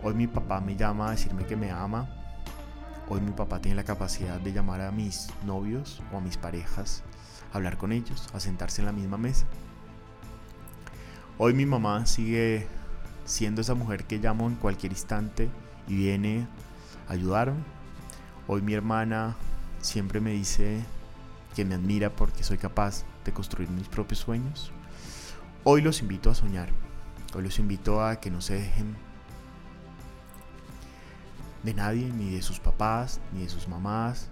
Hoy 0.01 0.15
mi 0.15 0.25
papá 0.25 0.61
me 0.61 0.75
llama 0.75 1.09
a 1.09 1.11
decirme 1.11 1.45
que 1.45 1.55
me 1.55 1.69
ama. 1.69 2.24
Hoy 3.07 3.21
mi 3.21 3.31
papá 3.31 3.61
tiene 3.61 3.75
la 3.75 3.83
capacidad 3.83 4.39
de 4.39 4.51
llamar 4.51 4.81
a 4.81 4.91
mis 4.91 5.27
novios 5.45 6.01
o 6.11 6.17
a 6.17 6.21
mis 6.21 6.37
parejas, 6.37 7.03
hablar 7.53 7.77
con 7.77 7.91
ellos, 7.91 8.27
a 8.33 8.39
sentarse 8.39 8.81
en 8.81 8.87
la 8.87 8.91
misma 8.91 9.17
mesa. 9.17 9.45
Hoy 11.37 11.53
mi 11.53 11.67
mamá 11.67 12.07
sigue 12.07 12.67
siendo 13.25 13.61
esa 13.61 13.75
mujer 13.75 14.05
que 14.05 14.17
llamo 14.17 14.47
en 14.47 14.55
cualquier 14.55 14.91
instante 14.91 15.51
y 15.87 15.95
viene 15.95 16.47
a 17.07 17.13
ayudarme. 17.13 17.61
Hoy 18.47 18.63
mi 18.63 18.73
hermana 18.73 19.35
siempre 19.81 20.19
me 20.19 20.31
dice 20.31 20.83
que 21.55 21.63
me 21.63 21.75
admira 21.75 22.09
porque 22.09 22.43
soy 22.43 22.57
capaz 22.57 23.03
de 23.23 23.33
construir 23.33 23.69
mis 23.69 23.87
propios 23.87 24.19
sueños. 24.19 24.71
Hoy 25.63 25.81
los 25.81 26.01
invito 26.01 26.31
a 26.31 26.35
soñar. 26.35 26.69
Hoy 27.35 27.43
los 27.43 27.59
invito 27.59 28.03
a 28.03 28.15
que 28.19 28.31
no 28.31 28.41
se 28.41 28.55
dejen 28.55 28.95
de 31.65 31.73
nadie, 31.73 32.05
ni 32.13 32.29
de 32.29 32.41
sus 32.41 32.59
papás, 32.59 33.19
ni 33.33 33.41
de 33.41 33.49
sus 33.49 33.67
mamás, 33.67 34.29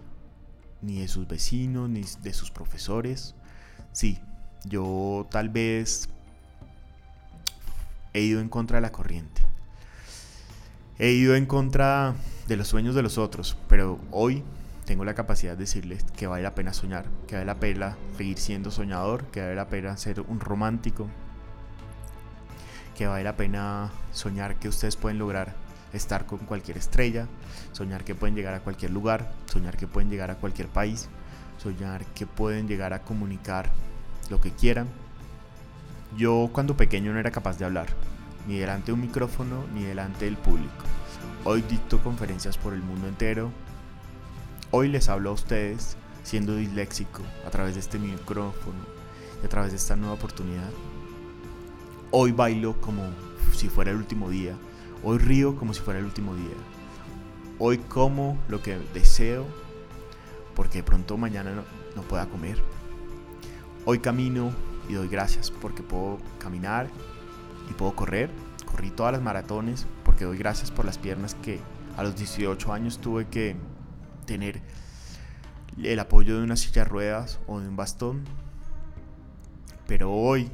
ni 0.81 0.99
de 0.99 1.07
sus 1.07 1.27
vecinos, 1.27 1.89
ni 1.89 2.03
de 2.21 2.33
sus 2.33 2.51
profesores. 2.51 3.35
Sí, 3.91 4.19
yo 4.65 5.27
tal 5.31 5.49
vez 5.49 6.09
he 8.13 8.21
ido 8.21 8.39
en 8.39 8.49
contra 8.49 8.77
de 8.77 8.81
la 8.81 8.91
corriente. 8.91 9.41
He 10.99 11.11
ido 11.11 11.35
en 11.35 11.47
contra 11.47 12.13
de 12.47 12.55
los 12.55 12.67
sueños 12.67 12.93
de 12.93 13.01
los 13.01 13.17
otros, 13.17 13.57
pero 13.67 13.99
hoy 14.11 14.43
tengo 14.85 15.05
la 15.05 15.15
capacidad 15.15 15.53
de 15.53 15.59
decirles 15.59 16.03
que 16.15 16.27
vale 16.27 16.43
la 16.43 16.53
pena 16.53 16.73
soñar, 16.73 17.05
que 17.27 17.35
vale 17.35 17.45
la 17.45 17.59
pena 17.59 17.97
seguir 18.15 18.37
siendo 18.37 18.69
soñador, 18.69 19.25
que 19.25 19.41
vale 19.41 19.55
la 19.55 19.69
pena 19.69 19.97
ser 19.97 20.21
un 20.21 20.39
romántico, 20.39 21.07
que 22.95 23.07
vale 23.07 23.23
la 23.23 23.35
pena 23.35 23.91
soñar 24.11 24.59
que 24.59 24.67
ustedes 24.67 24.95
pueden 24.95 25.17
lograr 25.17 25.55
estar 25.93 26.25
con 26.25 26.39
cualquier 26.39 26.77
estrella, 26.77 27.27
soñar 27.71 28.03
que 28.03 28.15
pueden 28.15 28.35
llegar 28.35 28.53
a 28.53 28.59
cualquier 28.59 28.91
lugar, 28.91 29.31
soñar 29.45 29.77
que 29.77 29.87
pueden 29.87 30.09
llegar 30.09 30.31
a 30.31 30.35
cualquier 30.35 30.67
país, 30.67 31.07
soñar 31.57 32.05
que 32.07 32.25
pueden 32.27 32.67
llegar 32.67 32.93
a 32.93 33.03
comunicar 33.03 33.69
lo 34.29 34.41
que 34.41 34.51
quieran. 34.51 34.87
Yo 36.17 36.49
cuando 36.51 36.77
pequeño 36.77 37.13
no 37.13 37.19
era 37.19 37.31
capaz 37.31 37.57
de 37.57 37.65
hablar, 37.65 37.87
ni 38.47 38.57
delante 38.57 38.87
de 38.87 38.93
un 38.93 39.01
micrófono, 39.01 39.65
ni 39.73 39.83
delante 39.83 40.25
del 40.25 40.37
público. 40.37 40.83
Hoy 41.45 41.61
dicto 41.61 42.01
conferencias 42.03 42.57
por 42.57 42.73
el 42.73 42.81
mundo 42.81 43.07
entero. 43.07 43.51
Hoy 44.71 44.89
les 44.89 45.09
hablo 45.09 45.29
a 45.29 45.33
ustedes 45.33 45.97
siendo 46.23 46.55
disléxico 46.55 47.21
a 47.45 47.49
través 47.49 47.75
de 47.75 47.81
este 47.81 47.99
micrófono 47.99 48.79
y 49.41 49.45
a 49.45 49.49
través 49.49 49.71
de 49.71 49.77
esta 49.77 49.95
nueva 49.95 50.15
oportunidad. 50.15 50.69
Hoy 52.11 52.31
bailo 52.31 52.79
como 52.79 53.03
si 53.53 53.69
fuera 53.69 53.91
el 53.91 53.97
último 53.97 54.29
día. 54.29 54.55
Hoy 55.05 55.17
río 55.17 55.57
como 55.57 55.73
si 55.73 55.81
fuera 55.81 55.99
el 55.99 56.05
último 56.05 56.33
día. 56.33 56.55
Hoy 57.59 57.77
como 57.77 58.39
lo 58.47 58.61
que 58.61 58.77
deseo 58.93 59.45
porque 60.55 60.77
de 60.77 60.83
pronto 60.83 61.17
mañana 61.17 61.51
no, 61.95 62.01
pueda 62.03 62.25
comer. 62.27 62.57
Hoy 63.85 63.99
camino 63.99 64.53
y 64.87 64.93
doy 64.93 65.09
gracias 65.09 65.51
porque 65.51 65.83
puedo 65.83 66.19
caminar 66.39 66.87
y 67.69 67.73
puedo 67.73 67.93
correr. 67.93 68.29
Corrí 68.65 68.91
todas 68.91 69.11
las 69.11 69.21
maratones 69.21 69.85
porque 70.05 70.23
doy 70.23 70.37
gracias 70.37 70.71
por 70.71 70.85
las 70.85 70.97
piernas 70.97 71.35
que 71.35 71.59
a 71.97 72.03
los 72.03 72.15
18 72.15 72.71
años 72.71 72.99
tuve 72.99 73.27
que 73.27 73.57
tener 74.25 74.61
el 75.83 75.99
apoyo 75.99 76.37
de 76.37 76.45
una 76.45 76.55
silla 76.55 76.83
de 76.83 76.89
ruedas 76.89 77.41
o 77.45 77.59
de 77.59 77.67
un 77.67 77.75
bastón. 77.75 78.23
Pero 79.85 80.13
hoy 80.13 80.49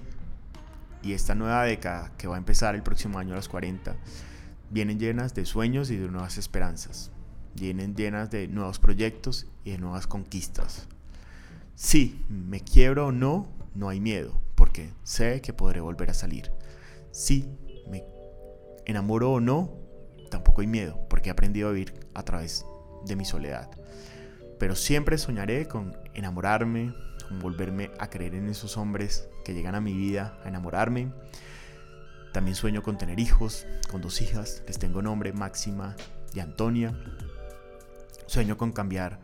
y 1.03 1.13
esta 1.13 1.35
nueva 1.35 1.65
década 1.65 2.11
que 2.17 2.27
va 2.27 2.33
a 2.33 2.39
empezar 2.39 2.73
el 2.73 2.81
próximo 2.81 3.19
año 3.19 3.33
a 3.33 3.35
los 3.35 3.47
40 3.47 3.95
vienen 4.69 4.99
llenas 4.99 5.33
de 5.33 5.45
sueños 5.45 5.91
y 5.91 5.97
de 5.97 6.07
nuevas 6.07 6.37
esperanzas. 6.37 7.11
Vienen 7.55 7.95
llenas 7.95 8.29
de 8.29 8.47
nuevos 8.47 8.79
proyectos 8.79 9.47
y 9.63 9.71
de 9.71 9.77
nuevas 9.77 10.07
conquistas. 10.07 10.87
Si 11.75 12.25
me 12.29 12.61
quiebro 12.61 13.07
o 13.07 13.11
no, 13.11 13.47
no 13.73 13.89
hay 13.89 13.99
miedo, 13.99 14.41
porque 14.55 14.91
sé 15.03 15.41
que 15.41 15.53
podré 15.53 15.81
volver 15.81 16.09
a 16.09 16.13
salir. 16.13 16.51
Si 17.11 17.47
me 17.89 18.03
enamoro 18.85 19.31
o 19.31 19.39
no, 19.39 19.73
tampoco 20.29 20.61
hay 20.61 20.67
miedo, 20.67 20.99
porque 21.09 21.29
he 21.29 21.31
aprendido 21.31 21.69
a 21.69 21.71
vivir 21.71 21.93
a 22.13 22.23
través 22.23 22.65
de 23.05 23.15
mi 23.15 23.25
soledad. 23.25 23.69
Pero 24.59 24.75
siempre 24.75 25.17
soñaré 25.17 25.67
con 25.67 25.97
enamorarme, 26.13 26.93
con 27.27 27.39
volverme 27.39 27.91
a 27.99 28.09
creer 28.09 28.35
en 28.35 28.49
esos 28.49 28.77
hombres 28.77 29.29
que 29.45 29.53
llegan 29.53 29.75
a 29.75 29.81
mi 29.81 29.93
vida 29.93 30.37
a 30.43 30.49
enamorarme. 30.49 31.13
También 32.33 32.55
sueño 32.55 32.83
con 32.83 32.97
tener 32.97 33.19
hijos, 33.19 33.65
con 33.89 34.01
dos 34.01 34.21
hijas, 34.21 34.63
les 34.67 34.77
tengo 34.79 35.01
nombre, 35.01 35.33
Máxima 35.33 35.95
y 36.33 36.39
Antonia. 36.39 36.95
Sueño 38.27 38.57
con 38.57 38.71
cambiar 38.71 39.19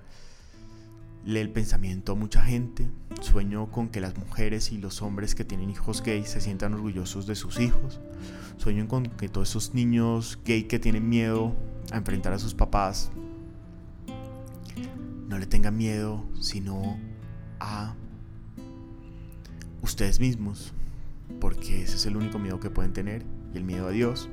el 1.26 1.50
pensamiento 1.50 2.14
a 2.14 2.16
mucha 2.16 2.44
gente. 2.44 2.90
Sueño 3.22 3.72
con 3.72 3.90
que 3.90 4.02
las 4.02 4.18
mujeres 4.18 4.72
y 4.72 4.78
los 4.78 5.02
hombres 5.02 5.36
que 5.36 5.44
tienen 5.44 5.70
hijos 5.70 6.02
gays 6.04 6.30
se 6.30 6.42
sientan 6.42 6.74
orgullosos 6.74 7.26
de 7.28 7.36
sus 7.36 7.60
hijos. 7.60 8.00
Sueño 8.58 8.88
con 8.88 9.06
que 9.06 9.30
todos 9.30 9.50
esos 9.50 9.74
niños 9.74 10.40
gay 10.46 10.64
que 10.64 10.80
tienen 10.80 11.08
miedo 11.10 11.56
a 11.92 11.98
enfrentar 11.98 12.34
a 12.34 12.40
sus 12.40 12.54
papás 12.54 13.12
no 15.28 15.38
le 15.38 15.48
tengan 15.48 15.76
miedo, 15.76 16.26
sino 16.40 17.00
a 17.60 17.96
ustedes 19.82 20.20
mismos, 20.20 20.74
porque 21.40 21.84
ese 21.84 21.96
es 21.96 22.06
el 22.06 22.18
único 22.18 22.40
miedo 22.40 22.60
que 22.60 22.70
pueden 22.70 22.94
tener, 22.94 23.24
y 23.54 23.58
el 23.58 23.64
miedo 23.64 23.88
a 23.88 23.92
Dios. 23.92 24.30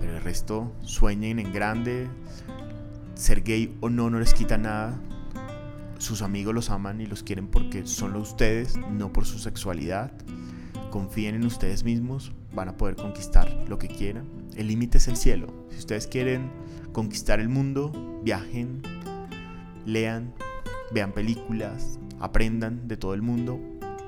Pero 0.00 0.16
el 0.16 0.22
resto 0.22 0.72
sueñen 0.82 1.38
en 1.38 1.52
grande, 1.52 2.08
ser 3.14 3.42
gay 3.42 3.76
o 3.80 3.88
no 3.88 4.10
no 4.10 4.18
les 4.18 4.34
quita 4.34 4.58
nada. 4.58 5.00
Sus 5.98 6.22
amigos 6.22 6.54
los 6.54 6.70
aman 6.70 7.00
y 7.00 7.06
los 7.06 7.22
quieren 7.22 7.48
porque 7.48 7.86
son 7.86 8.14
ustedes, 8.16 8.76
no 8.76 9.12
por 9.12 9.24
su 9.24 9.38
sexualidad. 9.38 10.12
Confíen 10.90 11.34
en 11.34 11.46
ustedes 11.46 11.84
mismos, 11.84 12.32
van 12.54 12.68
a 12.68 12.76
poder 12.76 12.96
conquistar 12.96 13.50
lo 13.68 13.78
que 13.78 13.88
quieran. 13.88 14.26
El 14.56 14.68
límite 14.68 14.98
es 14.98 15.08
el 15.08 15.16
cielo. 15.16 15.46
Si 15.70 15.78
ustedes 15.78 16.06
quieren 16.06 16.50
conquistar 16.92 17.40
el 17.40 17.48
mundo, 17.48 18.20
viajen, 18.22 18.82
lean, 19.84 20.34
vean 20.92 21.12
películas, 21.12 21.98
aprendan 22.20 22.88
de 22.88 22.96
todo 22.96 23.14
el 23.14 23.22
mundo, 23.22 23.58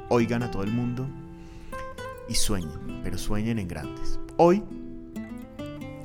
oigan 0.08 0.42
a 0.42 0.50
todo 0.50 0.62
el 0.62 0.72
mundo 0.72 1.08
y 2.28 2.34
sueñen, 2.34 3.00
pero 3.02 3.18
sueñen 3.18 3.58
en 3.58 3.68
grandes. 3.68 4.20
Hoy 4.36 4.62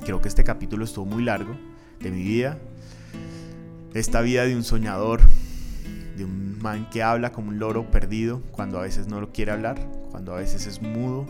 creo 0.04 0.20
que 0.20 0.28
este 0.28 0.44
capítulo 0.44 0.84
estuvo 0.84 1.04
muy 1.04 1.22
largo 1.22 1.54
de 2.00 2.10
mi 2.10 2.22
vida, 2.22 2.58
esta 3.92 4.22
vida 4.22 4.44
de 4.44 4.56
un 4.56 4.64
soñador, 4.64 5.20
de 6.16 6.24
un 6.24 6.58
man 6.60 6.88
que 6.90 7.02
habla 7.02 7.32
como 7.32 7.50
un 7.50 7.58
loro 7.58 7.90
perdido 7.90 8.42
cuando 8.50 8.78
a 8.78 8.82
veces 8.82 9.06
no 9.06 9.20
lo 9.20 9.32
quiere 9.32 9.52
hablar, 9.52 9.88
cuando 10.10 10.32
a 10.32 10.36
veces 10.36 10.66
es 10.66 10.80
mudo, 10.82 11.26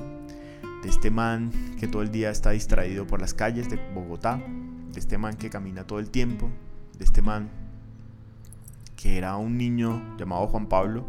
de 0.83 0.89
este 0.89 1.11
man 1.11 1.51
que 1.79 1.89
todo 1.89 2.03
el 2.03 2.11
día 2.11 2.31
está 2.31 2.51
distraído 2.51 3.07
por 3.07 3.21
las 3.21 3.35
calles 3.35 3.69
de 3.69 3.77
Bogotá, 3.95 4.41
de 4.93 5.01
este 5.01 5.19
man 5.19 5.37
que 5.37 5.51
camina 5.51 5.87
todo 5.87 5.99
el 5.99 6.11
tiempo, 6.11 6.51
de 6.99 7.05
este 7.05 7.23
man 7.23 7.51
que 8.97 9.19
era 9.19 9.37
un 9.37 9.59
niño 9.59 10.17
llamado 10.17 10.47
Juan 10.47 10.67
Pablo 10.69 11.05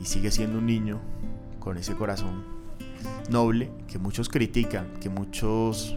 y 0.00 0.06
sigue 0.06 0.30
siendo 0.30 0.58
un 0.58 0.66
niño 0.66 1.00
con 1.60 1.76
ese 1.78 1.94
corazón 1.94 2.53
noble 3.30 3.70
que 3.88 3.98
muchos 3.98 4.28
critican, 4.28 4.94
que 5.00 5.08
muchos 5.08 5.96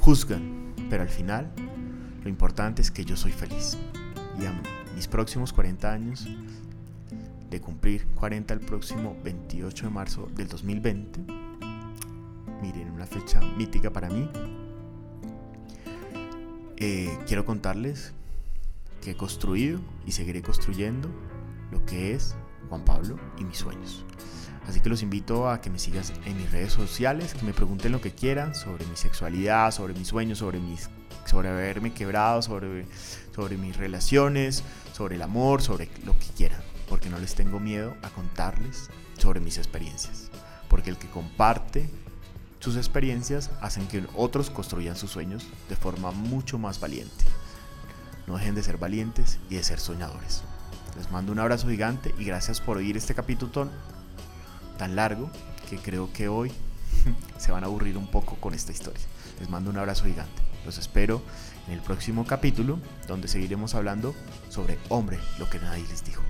juzgan, 0.00 0.74
pero 0.90 1.02
al 1.02 1.08
final 1.08 1.50
lo 2.22 2.28
importante 2.28 2.82
es 2.82 2.90
que 2.90 3.04
yo 3.04 3.16
soy 3.16 3.32
feliz. 3.32 3.76
Y 4.40 4.46
a 4.46 4.52
mis 4.94 5.08
próximos 5.08 5.52
40 5.52 5.92
años, 5.92 6.28
de 7.50 7.60
cumplir 7.60 8.06
40 8.14 8.54
el 8.54 8.60
próximo 8.60 9.16
28 9.24 9.86
de 9.86 9.90
marzo 9.92 10.28
del 10.34 10.48
2020, 10.48 11.20
miren, 12.62 12.90
una 12.90 13.06
fecha 13.06 13.40
mítica 13.56 13.92
para 13.92 14.08
mí, 14.08 14.28
eh, 16.76 17.18
quiero 17.26 17.44
contarles 17.44 18.12
que 19.02 19.12
he 19.12 19.16
construido 19.16 19.80
y 20.06 20.12
seguiré 20.12 20.42
construyendo 20.42 21.08
lo 21.70 21.84
que 21.84 22.14
es 22.14 22.36
Juan 22.68 22.84
Pablo 22.84 23.16
y 23.38 23.44
mis 23.44 23.58
sueños. 23.58 24.04
Así 24.68 24.80
que 24.80 24.90
los 24.90 25.02
invito 25.02 25.48
a 25.48 25.60
que 25.60 25.70
me 25.70 25.78
sigas 25.78 26.12
en 26.26 26.36
mis 26.36 26.52
redes 26.52 26.74
sociales, 26.74 27.32
que 27.32 27.44
me 27.44 27.54
pregunten 27.54 27.90
lo 27.90 28.02
que 28.02 28.12
quieran 28.12 28.54
sobre 28.54 28.84
mi 28.84 28.96
sexualidad, 28.96 29.70
sobre 29.72 29.94
mis 29.94 30.08
sueños, 30.08 30.38
sobre 30.38 30.60
mis 30.60 30.90
sobre 31.24 31.48
haberme 31.48 31.92
quebrado, 31.92 32.42
sobre, 32.42 32.86
sobre 33.34 33.56
mis 33.56 33.76
relaciones, 33.76 34.64
sobre 34.92 35.16
el 35.16 35.22
amor, 35.22 35.62
sobre 35.62 35.90
lo 36.04 36.18
que 36.18 36.26
quieran, 36.36 36.60
porque 36.88 37.10
no 37.10 37.18
les 37.18 37.34
tengo 37.34 37.60
miedo 37.60 37.94
a 38.02 38.08
contarles 38.10 38.88
sobre 39.18 39.40
mis 39.40 39.58
experiencias, 39.58 40.30
porque 40.68 40.90
el 40.90 40.96
que 40.96 41.08
comparte 41.08 41.88
sus 42.60 42.76
experiencias 42.76 43.50
hacen 43.60 43.86
que 43.86 44.04
otros 44.16 44.50
construyan 44.50 44.96
sus 44.96 45.10
sueños 45.10 45.46
de 45.68 45.76
forma 45.76 46.10
mucho 46.12 46.58
más 46.58 46.80
valiente. 46.80 47.24
No 48.26 48.36
dejen 48.36 48.54
de 48.54 48.62
ser 48.62 48.78
valientes 48.78 49.38
y 49.48 49.56
de 49.56 49.62
ser 49.62 49.80
soñadores. 49.80 50.42
Les 50.96 51.10
mando 51.10 51.32
un 51.32 51.38
abrazo 51.38 51.68
gigante 51.68 52.14
y 52.18 52.24
gracias 52.24 52.60
por 52.60 52.78
oír 52.78 52.96
este 52.96 53.14
capítulo 53.14 53.70
tan 54.78 54.96
largo 54.96 55.30
que 55.68 55.76
creo 55.76 56.10
que 56.12 56.28
hoy 56.28 56.50
se 57.38 57.52
van 57.52 57.64
a 57.64 57.66
aburrir 57.66 57.98
un 57.98 58.10
poco 58.10 58.36
con 58.36 58.54
esta 58.54 58.72
historia. 58.72 59.04
Les 59.38 59.50
mando 59.50 59.70
un 59.70 59.76
abrazo 59.76 60.04
gigante. 60.04 60.42
Los 60.64 60.78
espero 60.78 61.22
en 61.66 61.74
el 61.74 61.80
próximo 61.80 62.26
capítulo 62.26 62.78
donde 63.06 63.28
seguiremos 63.28 63.74
hablando 63.74 64.14
sobre 64.48 64.78
hombre, 64.88 65.18
lo 65.38 65.48
que 65.50 65.58
nadie 65.58 65.84
les 65.88 66.04
dijo. 66.04 66.22